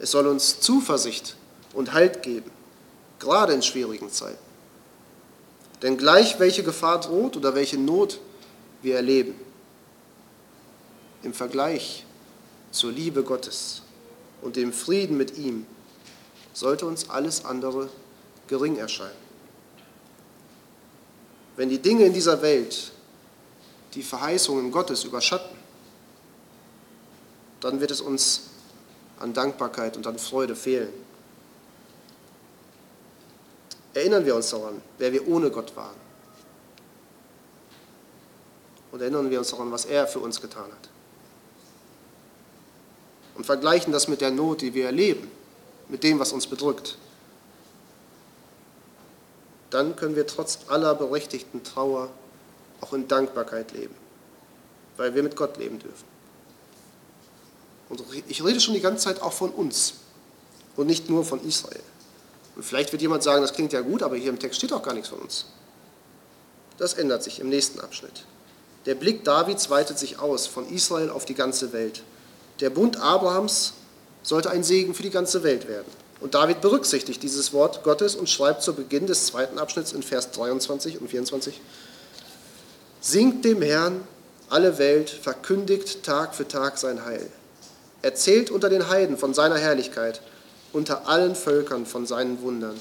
Es 0.00 0.10
soll 0.10 0.26
uns 0.26 0.58
Zuversicht 0.60 1.36
und 1.74 1.92
Halt 1.92 2.22
geben, 2.22 2.50
gerade 3.18 3.52
in 3.52 3.62
schwierigen 3.62 4.10
Zeiten. 4.10 4.38
Denn 5.82 5.96
gleich 5.96 6.38
welche 6.38 6.62
Gefahr 6.62 7.00
droht 7.00 7.36
oder 7.36 7.54
welche 7.54 7.78
Not 7.78 8.20
wir 8.82 8.96
erleben, 8.96 9.34
im 11.22 11.34
Vergleich 11.34 12.04
zur 12.70 12.92
Liebe 12.92 13.22
Gottes 13.22 13.82
und 14.42 14.56
dem 14.56 14.72
Frieden 14.72 15.16
mit 15.16 15.36
ihm 15.36 15.66
sollte 16.52 16.86
uns 16.86 17.10
alles 17.10 17.44
andere 17.44 17.88
gering 18.46 18.76
erscheinen. 18.76 19.24
Wenn 21.56 21.68
die 21.68 21.78
Dinge 21.78 22.04
in 22.04 22.12
dieser 22.12 22.42
Welt 22.42 22.92
die 23.94 24.02
Verheißungen 24.02 24.70
Gottes 24.70 25.04
überschatten, 25.04 25.56
dann 27.60 27.80
wird 27.80 27.90
es 27.90 28.00
uns 28.00 28.42
an 29.20 29.32
Dankbarkeit 29.32 29.96
und 29.96 30.06
an 30.06 30.18
Freude 30.18 30.56
fehlen. 30.56 30.92
Erinnern 33.94 34.26
wir 34.26 34.34
uns 34.34 34.50
daran, 34.50 34.82
wer 34.98 35.12
wir 35.12 35.26
ohne 35.28 35.50
Gott 35.50 35.74
waren. 35.76 35.96
Und 38.92 39.00
erinnern 39.00 39.30
wir 39.30 39.38
uns 39.38 39.50
daran, 39.50 39.72
was 39.72 39.86
er 39.86 40.06
für 40.06 40.20
uns 40.20 40.40
getan 40.40 40.70
hat 40.70 40.88
und 43.34 43.44
vergleichen 43.44 43.92
das 43.92 44.08
mit 44.08 44.20
der 44.20 44.30
Not, 44.30 44.60
die 44.60 44.74
wir 44.74 44.86
erleben, 44.86 45.30
mit 45.88 46.02
dem, 46.02 46.18
was 46.18 46.32
uns 46.32 46.46
bedrückt, 46.46 46.96
dann 49.70 49.96
können 49.96 50.14
wir 50.14 50.26
trotz 50.26 50.60
aller 50.68 50.94
berechtigten 50.94 51.62
Trauer 51.64 52.10
auch 52.80 52.92
in 52.92 53.08
Dankbarkeit 53.08 53.72
leben, 53.72 53.94
weil 54.96 55.14
wir 55.14 55.22
mit 55.22 55.36
Gott 55.36 55.56
leben 55.56 55.78
dürfen. 55.78 56.04
Und 57.88 58.02
ich 58.28 58.44
rede 58.44 58.60
schon 58.60 58.74
die 58.74 58.80
ganze 58.80 59.04
Zeit 59.04 59.20
auch 59.20 59.32
von 59.32 59.50
uns 59.50 59.94
und 60.76 60.86
nicht 60.86 61.10
nur 61.10 61.24
von 61.24 61.44
Israel. 61.44 61.82
Und 62.56 62.64
vielleicht 62.64 62.92
wird 62.92 63.02
jemand 63.02 63.22
sagen, 63.22 63.42
das 63.42 63.52
klingt 63.52 63.72
ja 63.72 63.80
gut, 63.80 64.02
aber 64.02 64.16
hier 64.16 64.30
im 64.30 64.38
Text 64.38 64.58
steht 64.58 64.72
auch 64.72 64.82
gar 64.82 64.94
nichts 64.94 65.08
von 65.08 65.18
uns. 65.18 65.46
Das 66.78 66.94
ändert 66.94 67.22
sich 67.22 67.40
im 67.40 67.48
nächsten 67.48 67.80
Abschnitt. 67.80 68.24
Der 68.86 68.94
Blick 68.94 69.24
Davids 69.24 69.70
weitet 69.70 69.98
sich 69.98 70.18
aus 70.18 70.46
von 70.46 70.68
Israel 70.68 71.10
auf 71.10 71.24
die 71.24 71.34
ganze 71.34 71.72
Welt. 71.72 72.02
Der 72.60 72.70
Bund 72.70 73.00
Abrahams 73.00 73.74
sollte 74.22 74.50
ein 74.50 74.62
Segen 74.62 74.94
für 74.94 75.02
die 75.02 75.10
ganze 75.10 75.42
Welt 75.42 75.68
werden. 75.68 75.90
Und 76.20 76.34
David 76.34 76.60
berücksichtigt 76.60 77.22
dieses 77.22 77.52
Wort 77.52 77.82
Gottes 77.82 78.14
und 78.14 78.30
schreibt 78.30 78.62
zu 78.62 78.74
Beginn 78.74 79.06
des 79.06 79.26
zweiten 79.26 79.58
Abschnitts 79.58 79.92
in 79.92 80.02
Vers 80.02 80.30
23 80.30 81.00
und 81.00 81.08
24, 81.08 81.60
Singt 83.00 83.44
dem 83.44 83.60
Herrn 83.60 84.06
alle 84.48 84.78
Welt, 84.78 85.10
verkündigt 85.10 86.02
Tag 86.02 86.34
für 86.34 86.48
Tag 86.48 86.78
sein 86.78 87.04
Heil. 87.04 87.26
Erzählt 88.00 88.50
unter 88.50 88.68
den 88.70 88.88
Heiden 88.88 89.18
von 89.18 89.34
seiner 89.34 89.58
Herrlichkeit, 89.58 90.22
unter 90.74 91.08
allen 91.08 91.34
Völkern 91.34 91.86
von 91.86 92.04
seinen 92.06 92.42
Wundern. 92.42 92.78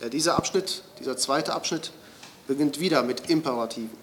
Ja, 0.00 0.08
dieser 0.08 0.36
Abschnitt, 0.36 0.82
dieser 0.98 1.16
zweite 1.16 1.52
Abschnitt, 1.52 1.92
beginnt 2.48 2.80
wieder 2.80 3.02
mit 3.02 3.30
Imperativen. 3.30 4.02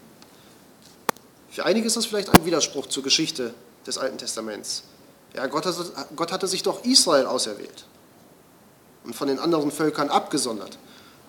Für 1.49 1.65
einige 1.65 1.88
ist 1.88 1.97
das 1.97 2.06
vielleicht 2.06 2.30
ein 2.30 2.45
Widerspruch 2.45 2.88
zur 2.88 3.04
Geschichte 3.04 3.54
des 3.86 3.97
Alten 3.97 4.17
Testaments. 4.17 4.84
Ja, 5.36 5.47
Gott, 5.47 5.65
Gott 6.15 6.32
hatte 6.32 6.47
sich 6.47 6.63
doch 6.63 6.86
Israel 6.86 7.25
auserwählt 7.25 7.86
und 9.04 9.15
von 9.15 9.28
den 9.28 9.39
anderen 9.39 9.71
Völkern 9.71 10.10
abgesondert. 10.10 10.78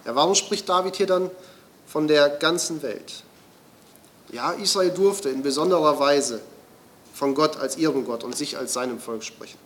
Ja, 0.05 0.14
warum 0.14 0.35
spricht 0.35 0.68
David 0.68 0.96
hier 0.96 1.07
dann 1.07 1.31
von 1.87 2.07
der 2.07 2.29
ganzen 2.29 2.83
Welt? 2.83 3.25
Ja, 4.31 4.53
Israel 4.53 4.90
durfte 4.90 5.31
in 5.31 5.42
besonderer 5.42 5.99
Weise 5.99 6.40
von 7.14 7.35
Gott 7.35 7.57
als 7.57 7.77
ihrem 7.77 8.05
Gott 8.05 8.25
und 8.25 8.37
sich 8.37 8.57
als 8.57 8.75
seinem 8.75 9.01
Volk 9.01 9.25
sprechen. 9.25 9.59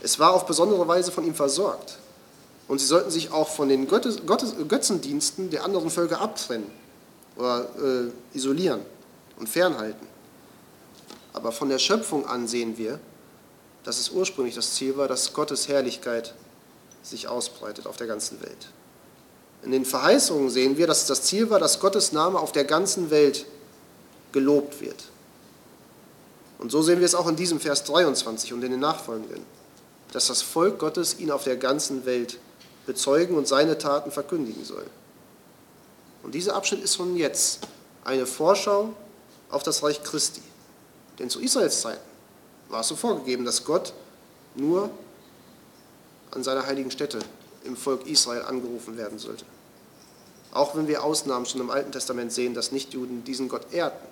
Es 0.00 0.18
war 0.18 0.32
auf 0.32 0.46
besondere 0.46 0.86
Weise 0.86 1.10
von 1.10 1.24
ihm 1.24 1.34
versorgt. 1.34 1.98
Und 2.68 2.78
sie 2.78 2.86
sollten 2.86 3.10
sich 3.10 3.32
auch 3.32 3.48
von 3.48 3.68
den 3.68 3.88
Gottes, 3.88 4.18
Gottes, 4.26 4.54
Götzendiensten 4.68 5.50
der 5.50 5.64
anderen 5.64 5.90
Völker 5.90 6.20
abtrennen 6.20 6.70
oder 7.36 7.66
äh, 7.82 8.36
isolieren 8.36 8.80
und 9.38 9.48
fernhalten. 9.48 10.06
Aber 11.32 11.50
von 11.50 11.68
der 11.68 11.78
Schöpfung 11.78 12.26
an 12.26 12.46
sehen 12.46 12.76
wir, 12.76 13.00
dass 13.84 13.98
es 13.98 14.10
ursprünglich 14.10 14.54
das 14.54 14.74
Ziel 14.74 14.96
war, 14.96 15.08
dass 15.08 15.32
Gottes 15.32 15.68
Herrlichkeit 15.68 16.34
sich 17.02 17.26
ausbreitet 17.26 17.86
auf 17.86 17.96
der 17.96 18.06
ganzen 18.06 18.40
Welt. 18.42 18.68
In 19.62 19.70
den 19.70 19.84
Verheißungen 19.84 20.50
sehen 20.50 20.76
wir, 20.76 20.86
dass 20.86 21.02
es 21.02 21.06
das 21.06 21.22
Ziel 21.22 21.48
war, 21.50 21.58
dass 21.58 21.80
Gottes 21.80 22.12
Name 22.12 22.38
auf 22.38 22.52
der 22.52 22.64
ganzen 22.64 23.10
Welt 23.10 23.46
gelobt 24.32 24.80
wird. 24.80 25.04
Und 26.58 26.70
so 26.70 26.82
sehen 26.82 26.98
wir 26.98 27.06
es 27.06 27.14
auch 27.14 27.28
in 27.28 27.36
diesem 27.36 27.60
Vers 27.60 27.84
23 27.84 28.52
und 28.52 28.62
in 28.62 28.72
den 28.72 28.80
nachfolgenden, 28.80 29.44
dass 30.12 30.28
das 30.28 30.42
Volk 30.42 30.78
Gottes 30.78 31.18
ihn 31.18 31.30
auf 31.30 31.44
der 31.44 31.56
ganzen 31.56 32.04
Welt 32.06 32.38
bezeugen 32.86 33.36
und 33.36 33.46
seine 33.46 33.78
Taten 33.78 34.10
verkündigen 34.10 34.64
soll. 34.64 34.86
Und 36.22 36.34
dieser 36.34 36.56
Abschnitt 36.56 36.82
ist 36.82 36.96
von 36.96 37.16
jetzt 37.16 37.60
eine 38.04 38.26
Vorschau 38.26 38.94
auf 39.50 39.62
das 39.62 39.82
Reich 39.82 40.02
Christi. 40.02 40.42
Denn 41.18 41.30
zu 41.30 41.40
Israels 41.40 41.80
Zeiten 41.80 42.00
war 42.68 42.80
es 42.80 42.88
so 42.88 42.96
vorgegeben, 42.96 43.44
dass 43.44 43.64
Gott 43.64 43.92
nur 44.54 44.90
an 46.30 46.42
seiner 46.42 46.66
heiligen 46.66 46.90
Stätte 46.90 47.18
im 47.64 47.76
Volk 47.76 48.06
Israel 48.06 48.42
angerufen 48.42 48.96
werden 48.96 49.18
sollte. 49.18 49.44
Auch 50.52 50.74
wenn 50.74 50.88
wir 50.88 51.04
Ausnahmen 51.04 51.46
schon 51.46 51.60
im 51.60 51.70
Alten 51.70 51.92
Testament 51.92 52.32
sehen, 52.32 52.54
dass 52.54 52.72
Nichtjuden 52.72 53.24
diesen 53.24 53.48
Gott 53.48 53.72
ehrten. 53.72 54.06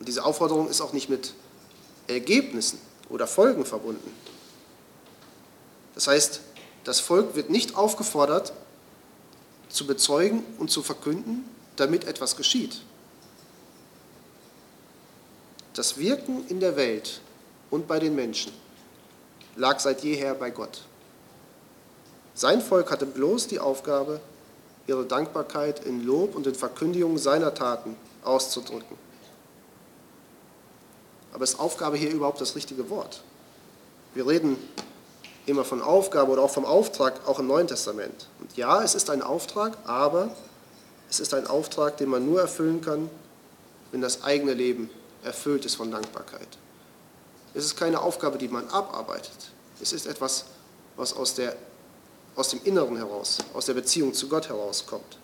Und 0.00 0.08
diese 0.08 0.24
Aufforderung 0.24 0.68
ist 0.68 0.80
auch 0.80 0.92
nicht 0.92 1.08
mit 1.08 1.34
Ergebnissen 2.06 2.78
oder 3.08 3.26
Folgen 3.26 3.64
verbunden. 3.64 4.10
Das 5.94 6.06
heißt, 6.06 6.40
das 6.84 7.00
Volk 7.00 7.34
wird 7.36 7.50
nicht 7.50 7.76
aufgefordert, 7.76 8.52
zu 9.68 9.86
bezeugen 9.86 10.44
und 10.58 10.70
zu 10.70 10.82
verkünden, 10.82 11.44
damit 11.76 12.04
etwas 12.04 12.36
geschieht. 12.36 12.82
Das 15.74 15.96
Wirken 15.96 16.46
in 16.48 16.60
der 16.60 16.76
Welt 16.76 17.20
und 17.70 17.88
bei 17.88 17.98
den 17.98 18.14
Menschen 18.14 18.52
lag 19.56 19.80
seit 19.80 20.02
jeher 20.02 20.34
bei 20.34 20.50
Gott. 20.50 20.82
Sein 22.34 22.60
Volk 22.60 22.90
hatte 22.90 23.06
bloß 23.06 23.46
die 23.46 23.58
Aufgabe, 23.58 24.20
ihre 24.86 25.06
Dankbarkeit 25.06 25.84
in 25.84 26.04
Lob 26.04 26.34
und 26.34 26.46
in 26.46 26.54
Verkündigung 26.54 27.16
seiner 27.16 27.54
Taten 27.54 27.96
auszudrücken. 28.22 28.96
Aber 31.32 31.44
ist 31.44 31.58
Aufgabe 31.58 31.96
hier 31.96 32.10
überhaupt 32.10 32.40
das 32.40 32.54
richtige 32.54 32.88
Wort? 32.90 33.22
Wir 34.14 34.26
reden 34.26 34.56
immer 35.46 35.64
von 35.64 35.82
Aufgabe 35.82 36.32
oder 36.32 36.42
auch 36.42 36.50
vom 36.50 36.64
Auftrag, 36.64 37.26
auch 37.26 37.38
im 37.38 37.46
Neuen 37.46 37.66
Testament. 37.66 38.28
Und 38.40 38.56
ja, 38.56 38.82
es 38.82 38.94
ist 38.94 39.10
ein 39.10 39.22
Auftrag, 39.22 39.76
aber 39.84 40.34
es 41.08 41.20
ist 41.20 41.34
ein 41.34 41.46
Auftrag, 41.46 41.96
den 41.96 42.08
man 42.08 42.26
nur 42.26 42.40
erfüllen 42.40 42.80
kann, 42.80 43.10
wenn 43.90 44.00
das 44.00 44.22
eigene 44.22 44.54
Leben 44.54 44.90
erfüllt 45.24 45.64
ist 45.64 45.76
von 45.76 45.90
Dankbarkeit. 45.90 46.48
Es 47.54 47.64
ist 47.64 47.76
keine 47.76 48.00
Aufgabe, 48.00 48.38
die 48.38 48.48
man 48.48 48.68
abarbeitet. 48.68 49.52
Es 49.80 49.92
ist 49.92 50.06
etwas, 50.06 50.46
was 50.96 51.14
aus, 51.14 51.34
der, 51.34 51.56
aus 52.36 52.48
dem 52.48 52.60
Inneren 52.64 52.96
heraus, 52.96 53.38
aus 53.52 53.66
der 53.66 53.74
Beziehung 53.74 54.14
zu 54.14 54.28
Gott 54.28 54.48
herauskommt. 54.48 55.18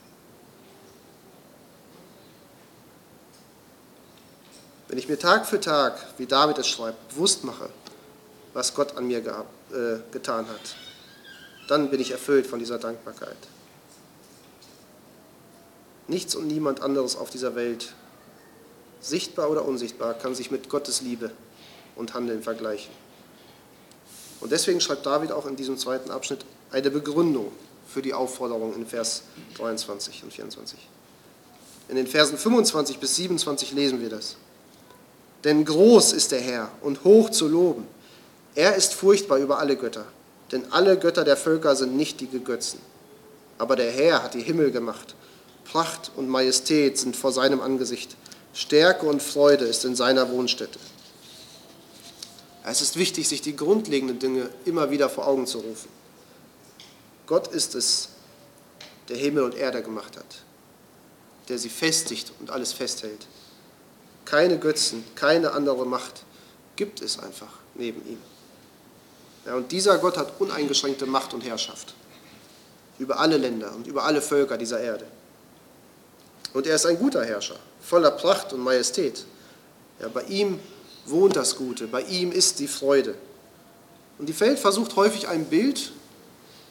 Wenn 4.98 5.04
ich 5.04 5.08
mir 5.08 5.16
Tag 5.20 5.46
für 5.46 5.60
Tag, 5.60 5.96
wie 6.16 6.26
David 6.26 6.58
es 6.58 6.66
schreibt, 6.66 7.10
bewusst 7.10 7.44
mache, 7.44 7.68
was 8.52 8.74
Gott 8.74 8.96
an 8.96 9.06
mir 9.06 9.20
gehabt, 9.20 9.48
äh, 9.72 10.00
getan 10.10 10.48
hat. 10.48 10.74
Dann 11.68 11.88
bin 11.88 12.00
ich 12.00 12.10
erfüllt 12.10 12.48
von 12.48 12.58
dieser 12.58 12.80
Dankbarkeit. 12.80 13.36
Nichts 16.08 16.34
und 16.34 16.48
niemand 16.48 16.82
anderes 16.82 17.14
auf 17.14 17.30
dieser 17.30 17.54
Welt, 17.54 17.94
sichtbar 19.00 19.50
oder 19.50 19.64
unsichtbar, 19.64 20.14
kann 20.14 20.34
sich 20.34 20.50
mit 20.50 20.68
Gottes 20.68 21.00
Liebe 21.00 21.30
und 21.94 22.14
Handeln 22.14 22.42
vergleichen. 22.42 22.90
Und 24.40 24.50
deswegen 24.50 24.80
schreibt 24.80 25.06
David 25.06 25.30
auch 25.30 25.46
in 25.46 25.54
diesem 25.54 25.78
zweiten 25.78 26.10
Abschnitt 26.10 26.44
eine 26.72 26.90
Begründung 26.90 27.52
für 27.86 28.02
die 28.02 28.14
Aufforderung 28.14 28.74
in 28.74 28.84
Vers 28.84 29.22
23 29.58 30.24
und 30.24 30.32
24. 30.32 30.76
In 31.88 31.94
den 31.94 32.08
Versen 32.08 32.36
25 32.36 32.98
bis 32.98 33.14
27 33.14 33.70
lesen 33.74 34.00
wir 34.00 34.10
das. 34.10 34.36
Denn 35.44 35.64
groß 35.64 36.12
ist 36.12 36.32
der 36.32 36.40
Herr 36.40 36.70
und 36.82 37.04
hoch 37.04 37.30
zu 37.30 37.48
loben. 37.48 37.86
Er 38.54 38.74
ist 38.74 38.94
furchtbar 38.94 39.38
über 39.38 39.58
alle 39.58 39.76
Götter, 39.76 40.04
denn 40.50 40.72
alle 40.72 40.98
Götter 40.98 41.24
der 41.24 41.36
Völker 41.36 41.76
sind 41.76 41.96
nichtige 41.96 42.40
Götzen. 42.40 42.80
Aber 43.58 43.76
der 43.76 43.90
Herr 43.90 44.22
hat 44.22 44.34
die 44.34 44.42
Himmel 44.42 44.70
gemacht. 44.70 45.14
Pracht 45.64 46.10
und 46.16 46.28
Majestät 46.28 46.98
sind 46.98 47.14
vor 47.14 47.32
seinem 47.32 47.60
Angesicht. 47.60 48.16
Stärke 48.52 49.06
und 49.06 49.22
Freude 49.22 49.64
ist 49.64 49.84
in 49.84 49.94
seiner 49.94 50.30
Wohnstätte. 50.30 50.78
Es 52.64 52.82
ist 52.82 52.96
wichtig, 52.96 53.28
sich 53.28 53.40
die 53.40 53.56
grundlegenden 53.56 54.18
Dinge 54.18 54.50
immer 54.64 54.90
wieder 54.90 55.08
vor 55.08 55.26
Augen 55.26 55.46
zu 55.46 55.58
rufen. 55.58 55.88
Gott 57.26 57.48
ist 57.48 57.74
es, 57.74 58.08
der 59.08 59.16
Himmel 59.16 59.44
und 59.44 59.54
Erde 59.54 59.82
gemacht 59.82 60.16
hat, 60.16 60.42
der 61.48 61.58
sie 61.58 61.68
festigt 61.68 62.32
und 62.40 62.50
alles 62.50 62.72
festhält. 62.72 63.26
Keine 64.28 64.58
Götzen, 64.58 65.04
keine 65.14 65.52
andere 65.52 65.86
Macht 65.86 66.24
gibt 66.76 67.00
es 67.00 67.18
einfach 67.18 67.48
neben 67.74 68.06
ihm. 68.06 68.18
Ja, 69.46 69.54
und 69.54 69.72
dieser 69.72 69.96
Gott 69.96 70.18
hat 70.18 70.38
uneingeschränkte 70.38 71.06
Macht 71.06 71.32
und 71.32 71.40
Herrschaft 71.40 71.94
über 72.98 73.18
alle 73.20 73.38
Länder 73.38 73.72
und 73.74 73.86
über 73.86 74.04
alle 74.04 74.20
Völker 74.20 74.58
dieser 74.58 74.80
Erde. 74.80 75.06
Und 76.52 76.66
er 76.66 76.74
ist 76.74 76.84
ein 76.84 76.98
guter 76.98 77.24
Herrscher, 77.24 77.56
voller 77.80 78.10
Pracht 78.10 78.52
und 78.52 78.60
Majestät. 78.60 79.24
Ja, 80.00 80.08
bei 80.08 80.24
ihm 80.24 80.60
wohnt 81.06 81.36
das 81.36 81.56
Gute, 81.56 81.86
bei 81.86 82.02
ihm 82.02 82.30
ist 82.30 82.58
die 82.58 82.68
Freude. 82.68 83.14
Und 84.18 84.28
die 84.28 84.38
Welt 84.40 84.58
versucht 84.58 84.96
häufig 84.96 85.28
ein 85.28 85.46
Bild 85.46 85.92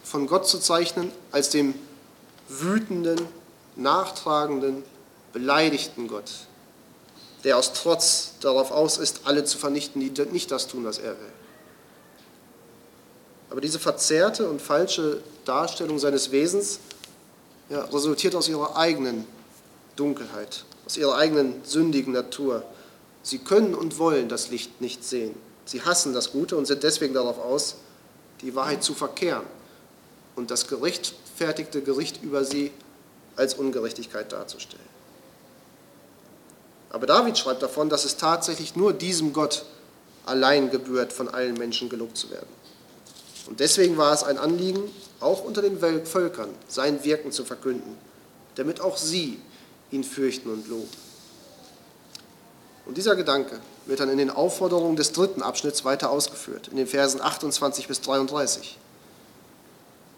von 0.04 0.28
Gott 0.28 0.46
zu 0.46 0.60
zeichnen 0.60 1.10
als 1.32 1.50
dem 1.50 1.74
wütenden, 2.48 3.18
nachtragenden, 3.74 4.84
beleidigten 5.32 6.06
Gott, 6.06 6.30
der 7.44 7.56
aus 7.56 7.72
Trotz 7.72 8.32
darauf 8.40 8.70
aus 8.70 8.98
ist, 8.98 9.20
alle 9.24 9.44
zu 9.44 9.58
vernichten, 9.58 10.00
die 10.00 10.22
nicht 10.32 10.50
das 10.50 10.66
tun, 10.66 10.84
was 10.84 10.98
er 10.98 11.12
will. 11.12 11.32
Aber 13.50 13.60
diese 13.60 13.78
verzerrte 13.78 14.48
und 14.48 14.60
falsche 14.60 15.22
Darstellung 15.44 15.98
seines 15.98 16.30
Wesens 16.32 16.80
ja, 17.70 17.84
resultiert 17.84 18.34
aus 18.34 18.48
ihrer 18.48 18.76
eigenen 18.76 19.24
Dunkelheit, 19.96 20.64
aus 20.86 20.96
ihrer 20.96 21.16
eigenen 21.16 21.64
sündigen 21.64 22.12
Natur. 22.12 22.62
Sie 23.22 23.38
können 23.38 23.74
und 23.74 23.98
wollen 23.98 24.28
das 24.28 24.50
Licht 24.50 24.80
nicht 24.80 25.04
sehen. 25.04 25.34
Sie 25.64 25.82
hassen 25.82 26.12
das 26.12 26.32
Gute 26.32 26.56
und 26.56 26.66
sind 26.66 26.82
deswegen 26.82 27.14
darauf 27.14 27.38
aus, 27.38 27.76
die 28.40 28.54
Wahrheit 28.54 28.82
zu 28.82 28.94
verkehren 28.94 29.46
und 30.36 30.50
das 30.50 30.68
gerechtfertigte 30.68 31.82
Gericht 31.82 32.22
über 32.22 32.44
sie 32.44 32.70
als 33.36 33.54
Ungerechtigkeit 33.54 34.32
darzustellen. 34.32 34.84
Aber 36.90 37.06
David 37.06 37.36
schreibt 37.36 37.62
davon, 37.62 37.88
dass 37.88 38.04
es 38.04 38.16
tatsächlich 38.16 38.76
nur 38.76 38.92
diesem 38.92 39.32
Gott 39.32 39.64
allein 40.26 40.70
gebührt, 40.70 41.12
von 41.12 41.28
allen 41.28 41.54
Menschen 41.54 41.88
gelobt 41.88 42.16
zu 42.16 42.30
werden. 42.30 42.48
Und 43.46 43.60
deswegen 43.60 43.96
war 43.96 44.12
es 44.12 44.22
ein 44.22 44.38
Anliegen, 44.38 44.82
auch 45.20 45.42
unter 45.42 45.62
den 45.62 45.78
Völkern 45.78 46.50
sein 46.68 47.02
Wirken 47.04 47.32
zu 47.32 47.44
verkünden, 47.44 47.96
damit 48.56 48.80
auch 48.80 48.96
sie 48.96 49.40
ihn 49.90 50.04
fürchten 50.04 50.50
und 50.50 50.68
loben. 50.68 50.88
Und 52.84 52.96
dieser 52.96 53.16
Gedanke 53.16 53.58
wird 53.86 54.00
dann 54.00 54.08
in 54.10 54.18
den 54.18 54.30
Aufforderungen 54.30 54.96
des 54.96 55.12
dritten 55.12 55.42
Abschnitts 55.42 55.84
weiter 55.84 56.10
ausgeführt, 56.10 56.68
in 56.68 56.76
den 56.76 56.86
Versen 56.86 57.20
28 57.20 57.88
bis 57.88 58.00
33. 58.00 58.78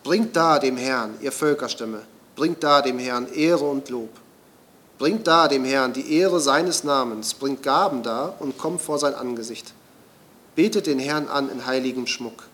Bringt 0.03 0.35
da 0.37 0.59
dem 0.59 0.77
Herrn, 0.77 1.15
ihr 1.21 1.33
Völkerstämme, 1.33 2.03
bringt 2.37 2.63
da 2.63 2.83
dem 2.83 2.99
Herrn 2.99 3.33
Ehre 3.33 3.65
und 3.65 3.89
Lob. 3.91 4.11
Bringt 5.01 5.27
da 5.27 5.49
dem 5.49 5.65
Herrn 5.65 5.95
die 5.95 6.13
Ehre 6.19 6.41
seines 6.41 6.85
Namens, 6.85 7.33
bringt 7.33 7.63
Gaben 7.63 8.03
da 8.03 8.35
und 8.39 8.59
kommt 8.59 8.83
vor 8.83 8.99
sein 8.99 9.15
Angesicht. 9.15 9.73
Betet 10.57 10.87
den 10.87 10.99
Herrn 10.99 11.27
an 11.27 11.49
in 11.49 11.65
heiligem 11.65 12.07
Schmuck. 12.07 12.49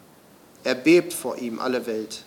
Er 0.62 0.76
bebt 0.76 1.12
vor 1.12 1.38
ihm 1.38 1.59
alle 1.59 1.87
Welt. 1.87 2.22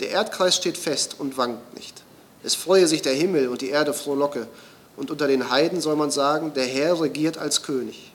Der 0.00 0.10
Erdkreis 0.10 0.56
steht 0.56 0.76
fest 0.76 1.14
und 1.20 1.38
wankt 1.38 1.76
nicht. 1.76 2.02
Es 2.42 2.56
freue 2.56 2.88
sich 2.88 3.00
der 3.02 3.12
Himmel 3.12 3.46
und 3.46 3.60
die 3.60 3.68
Erde 3.68 3.94
frohlocke. 3.94 4.48
Und 4.96 5.12
unter 5.12 5.28
den 5.28 5.50
Heiden 5.50 5.80
soll 5.80 5.94
man 5.94 6.10
sagen, 6.10 6.52
der 6.54 6.66
Herr 6.66 7.00
regiert 7.00 7.38
als 7.38 7.62
König. 7.62 8.12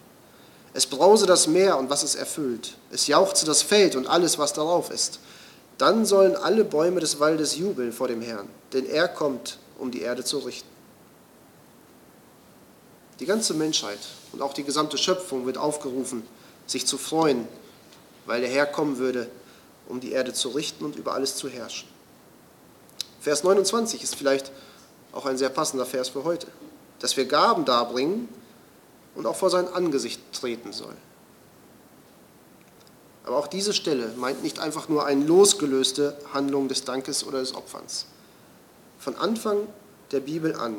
Es 0.73 0.85
brause 0.85 1.25
das 1.25 1.47
Meer 1.47 1.79
und 1.79 1.89
was 1.89 2.03
es 2.03 2.15
erfüllt. 2.15 2.75
Es 2.91 3.07
jauchze 3.07 3.45
das 3.45 3.61
Feld 3.61 3.95
und 3.95 4.07
alles, 4.07 4.37
was 4.37 4.51
darauf 4.51 4.91
ist. 4.91 5.19
Dann 5.77 6.05
sollen 6.05 6.35
alle 6.35 6.65
Bäume 6.65 6.99
des 6.99 7.21
Waldes 7.21 7.55
jubeln 7.55 7.93
vor 7.93 8.09
dem 8.09 8.21
Herrn, 8.21 8.49
denn 8.73 8.85
er 8.85 9.07
kommt, 9.07 9.57
um 9.79 9.89
die 9.89 10.01
Erde 10.01 10.25
zu 10.25 10.39
richten. 10.39 10.74
Die 13.19 13.25
ganze 13.25 13.54
Menschheit 13.54 13.99
und 14.34 14.41
auch 14.41 14.54
die 14.54 14.63
gesamte 14.63 14.97
Schöpfung 14.97 15.45
wird 15.45 15.58
aufgerufen, 15.58 16.28
sich 16.67 16.86
zu 16.86 16.97
freuen, 16.97 17.47
weil 18.25 18.41
der 18.41 18.49
Herr 18.49 18.65
kommen 18.65 18.97
würde, 18.97 19.30
um 19.88 19.99
die 19.99 20.12
Erde 20.12 20.34
zu 20.34 20.49
richten 20.49 20.84
und 20.84 20.95
über 20.95 21.13
alles 21.13 21.36
zu 21.36 21.47
herrschen. 21.47 21.88
Vers 23.21 23.43
29 23.43 24.04
ist 24.04 24.15
vielleicht 24.15 24.51
auch 25.12 25.25
ein 25.25 25.38
sehr 25.38 25.49
passender 25.49 25.86
Vers 25.86 26.10
für 26.10 26.23
heute, 26.23 26.47
dass 26.99 27.15
wir 27.17 27.25
Gaben 27.25 27.65
darbringen 27.65 28.28
und 29.15 29.25
auch 29.25 29.36
vor 29.36 29.49
sein 29.49 29.67
Angesicht 29.67 30.21
treten 30.34 30.73
sollen. 30.73 30.97
Aber 33.23 33.38
auch 33.38 33.47
diese 33.47 33.73
Stelle 33.73 34.13
meint 34.17 34.43
nicht 34.43 34.60
einfach 34.60 34.89
nur 34.89 35.06
eine 35.06 35.25
losgelöste 35.25 36.15
Handlung 36.34 36.67
des 36.67 36.84
Dankes 36.84 37.25
oder 37.25 37.39
des 37.39 37.56
Opferns. 37.56 38.06
Von 38.99 39.15
Anfang 39.15 39.67
der 40.12 40.19
Bibel 40.19 40.56
an 40.56 40.75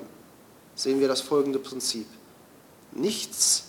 sehen 0.77 1.01
wir 1.01 1.09
das 1.09 1.20
folgende 1.20 1.59
Prinzip. 1.59 2.07
Nichts, 2.92 3.64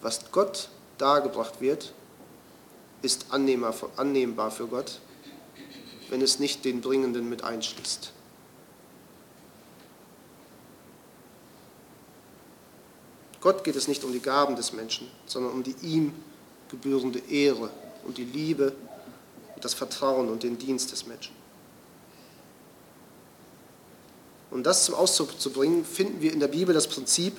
was 0.00 0.30
Gott 0.32 0.68
dargebracht 0.98 1.60
wird, 1.60 1.92
ist 3.02 3.26
annehmbar 3.30 4.50
für 4.50 4.66
Gott, 4.66 5.00
wenn 6.10 6.22
es 6.22 6.38
nicht 6.38 6.64
den 6.64 6.80
Bringenden 6.80 7.28
mit 7.28 7.44
einschließt. 7.44 8.12
Gott 13.40 13.62
geht 13.62 13.76
es 13.76 13.88
nicht 13.88 14.04
um 14.04 14.12
die 14.12 14.20
Gaben 14.20 14.56
des 14.56 14.72
Menschen, 14.72 15.06
sondern 15.26 15.52
um 15.52 15.62
die 15.62 15.76
ihm 15.82 16.14
gebührende 16.70 17.18
Ehre 17.18 17.68
und 18.04 18.16
die 18.16 18.24
Liebe, 18.24 18.74
das 19.60 19.74
Vertrauen 19.74 20.30
und 20.30 20.42
den 20.42 20.58
Dienst 20.58 20.92
des 20.92 21.06
Menschen. 21.06 21.34
Um 24.50 24.62
das 24.62 24.84
zum 24.84 24.94
Ausdruck 24.94 25.38
zu 25.38 25.50
bringen, 25.50 25.84
finden 25.84 26.22
wir 26.22 26.32
in 26.32 26.40
der 26.40 26.48
Bibel 26.48 26.74
das 26.74 26.88
Prinzip, 26.88 27.36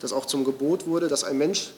das 0.00 0.12
auch 0.12 0.26
zum 0.26 0.44
Gebot 0.44 0.86
wurde, 0.86 1.08
dass 1.08 1.24
ein 1.24 1.38
Mensch 1.38 1.72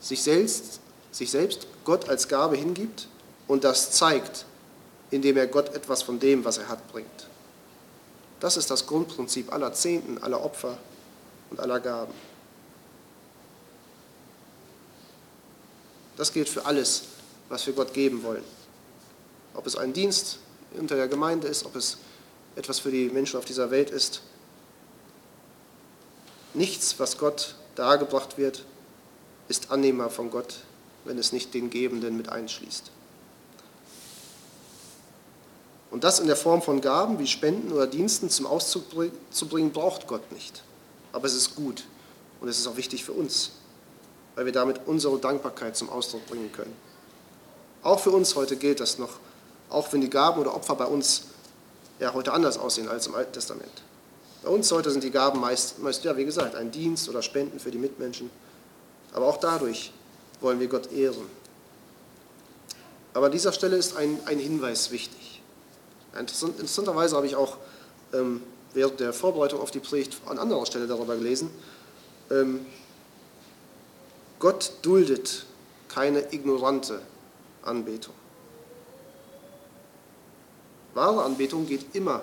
sich 0.00 0.22
selbst, 0.22 0.80
sich 1.12 1.30
selbst 1.30 1.66
Gott 1.84 2.08
als 2.08 2.28
Gabe 2.28 2.56
hingibt 2.56 3.08
und 3.48 3.64
das 3.64 3.90
zeigt, 3.92 4.46
indem 5.10 5.36
er 5.36 5.46
Gott 5.46 5.74
etwas 5.74 6.02
von 6.02 6.18
dem, 6.18 6.44
was 6.44 6.58
er 6.58 6.68
hat, 6.68 6.90
bringt. 6.92 7.28
Das 8.38 8.56
ist 8.56 8.70
das 8.70 8.86
Grundprinzip 8.86 9.52
aller 9.52 9.72
Zehnten, 9.72 10.18
aller 10.18 10.42
Opfer 10.42 10.78
und 11.50 11.60
aller 11.60 11.80
Gaben. 11.80 12.14
Das 16.16 16.32
gilt 16.32 16.48
für 16.48 16.64
alles, 16.64 17.02
was 17.48 17.66
wir 17.66 17.74
Gott 17.74 17.92
geben 17.92 18.22
wollen. 18.22 18.44
Ob 19.54 19.66
es 19.66 19.76
ein 19.76 19.92
Dienst 19.92 20.38
unter 20.78 20.96
der 20.96 21.08
Gemeinde 21.08 21.48
ist, 21.48 21.66
ob 21.66 21.76
es 21.76 21.98
etwas 22.56 22.78
für 22.78 22.90
die 22.90 23.08
Menschen 23.08 23.38
auf 23.38 23.44
dieser 23.44 23.70
Welt 23.70 23.90
ist. 23.90 24.22
Nichts, 26.54 26.98
was 26.98 27.18
Gott 27.18 27.54
dargebracht 27.74 28.38
wird, 28.38 28.64
ist 29.48 29.70
annehmbar 29.70 30.10
von 30.10 30.30
Gott, 30.30 30.56
wenn 31.04 31.18
es 31.18 31.32
nicht 31.32 31.54
den 31.54 31.70
Gebenden 31.70 32.16
mit 32.16 32.28
einschließt. 32.28 32.90
Und 35.90 36.04
das 36.04 36.20
in 36.20 36.26
der 36.26 36.36
Form 36.36 36.62
von 36.62 36.80
Gaben 36.80 37.18
wie 37.18 37.26
Spenden 37.26 37.72
oder 37.72 37.86
Diensten 37.86 38.30
zum 38.30 38.46
Auszug 38.46 38.84
zu 39.30 39.48
bringen, 39.48 39.72
braucht 39.72 40.06
Gott 40.06 40.30
nicht. 40.32 40.62
Aber 41.12 41.26
es 41.26 41.34
ist 41.34 41.56
gut 41.56 41.84
und 42.40 42.48
es 42.48 42.58
ist 42.58 42.66
auch 42.66 42.76
wichtig 42.76 43.04
für 43.04 43.12
uns, 43.12 43.50
weil 44.36 44.44
wir 44.46 44.52
damit 44.52 44.82
unsere 44.86 45.18
Dankbarkeit 45.18 45.76
zum 45.76 45.90
Ausdruck 45.90 46.26
bringen 46.26 46.52
können. 46.52 46.74
Auch 47.82 47.98
für 47.98 48.10
uns 48.10 48.36
heute 48.36 48.56
gilt 48.56 48.78
das 48.78 48.98
noch, 48.98 49.18
auch 49.68 49.92
wenn 49.92 50.00
die 50.00 50.10
Gaben 50.10 50.40
oder 50.40 50.54
Opfer 50.54 50.76
bei 50.76 50.84
uns 50.84 51.24
ja 51.98 52.12
heute 52.14 52.32
anders 52.32 52.58
aussehen 52.58 52.88
als 52.88 53.06
im 53.06 53.14
Alten 53.14 53.32
Testament. 53.32 53.82
Bei 54.42 54.48
uns 54.48 54.72
heute 54.72 54.90
sind 54.90 55.04
die 55.04 55.10
Gaben 55.10 55.40
meist, 55.40 55.78
meist, 55.80 56.02
ja, 56.04 56.16
wie 56.16 56.24
gesagt, 56.24 56.54
ein 56.54 56.70
Dienst 56.70 57.08
oder 57.08 57.20
Spenden 57.22 57.60
für 57.60 57.70
die 57.70 57.78
Mitmenschen. 57.78 58.30
Aber 59.12 59.26
auch 59.26 59.36
dadurch 59.36 59.92
wollen 60.40 60.60
wir 60.60 60.68
Gott 60.68 60.90
ehren. 60.92 61.26
Aber 63.12 63.26
an 63.26 63.32
dieser 63.32 63.52
Stelle 63.52 63.76
ist 63.76 63.96
ein, 63.96 64.18
ein 64.24 64.38
Hinweis 64.38 64.90
wichtig. 64.90 65.42
Interessanterweise 66.16 67.16
habe 67.16 67.26
ich 67.26 67.36
auch 67.36 67.58
ähm, 68.12 68.42
während 68.72 69.00
der 69.00 69.12
Vorbereitung 69.12 69.60
auf 69.60 69.70
die 69.70 69.80
Predigt 69.80 70.16
an 70.26 70.38
anderer 70.38 70.64
Stelle 70.64 70.86
darüber 70.86 71.16
gelesen. 71.16 71.50
Ähm, 72.30 72.64
Gott 74.38 74.72
duldet 74.82 75.44
keine 75.88 76.32
ignorante 76.32 77.02
Anbetung. 77.62 78.14
Wahre 80.94 81.24
Anbetung 81.24 81.66
geht 81.66 81.94
immer 81.94 82.22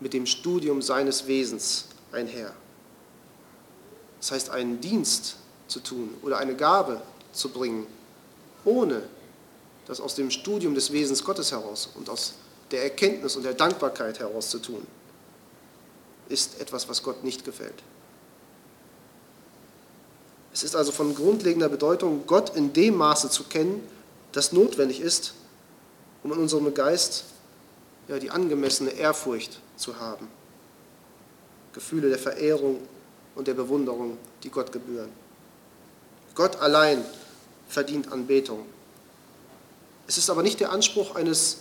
mit 0.00 0.12
dem 0.12 0.26
Studium 0.26 0.82
seines 0.82 1.26
Wesens 1.26 1.86
einher. 2.12 2.52
Das 4.20 4.32
heißt, 4.32 4.50
einen 4.50 4.80
Dienst 4.80 5.36
zu 5.68 5.80
tun 5.80 6.14
oder 6.22 6.38
eine 6.38 6.56
Gabe 6.56 7.00
zu 7.32 7.50
bringen, 7.50 7.86
ohne 8.64 9.02
das 9.86 10.00
aus 10.00 10.14
dem 10.14 10.30
Studium 10.30 10.74
des 10.74 10.92
Wesens 10.92 11.24
Gottes 11.24 11.52
heraus 11.52 11.88
und 11.94 12.08
aus 12.08 12.34
der 12.70 12.82
Erkenntnis 12.82 13.36
und 13.36 13.42
der 13.42 13.54
Dankbarkeit 13.54 14.18
heraus 14.18 14.50
zu 14.50 14.58
tun, 14.58 14.86
ist 16.28 16.60
etwas, 16.60 16.88
was 16.88 17.02
Gott 17.02 17.24
nicht 17.24 17.44
gefällt. 17.44 17.82
Es 20.52 20.62
ist 20.62 20.76
also 20.76 20.92
von 20.92 21.14
grundlegender 21.14 21.68
Bedeutung, 21.68 22.26
Gott 22.26 22.56
in 22.56 22.72
dem 22.72 22.96
Maße 22.96 23.30
zu 23.30 23.44
kennen, 23.44 23.86
das 24.32 24.52
notwendig 24.52 25.00
ist, 25.00 25.34
um 26.22 26.32
in 26.32 26.38
unserem 26.38 26.72
Geist 26.74 27.24
ja, 28.08 28.18
die 28.18 28.30
angemessene 28.30 28.90
Ehrfurcht 28.90 29.60
zu 29.80 29.98
haben. 29.98 30.28
Gefühle 31.72 32.08
der 32.08 32.18
Verehrung 32.18 32.80
und 33.34 33.48
der 33.48 33.54
Bewunderung, 33.54 34.18
die 34.42 34.50
Gott 34.50 34.72
gebühren. 34.72 35.10
Gott 36.34 36.56
allein 36.56 37.04
verdient 37.68 38.12
Anbetung. 38.12 38.66
Es 40.06 40.18
ist 40.18 40.30
aber 40.30 40.42
nicht 40.42 40.60
der 40.60 40.72
Anspruch 40.72 41.14
eines, 41.14 41.58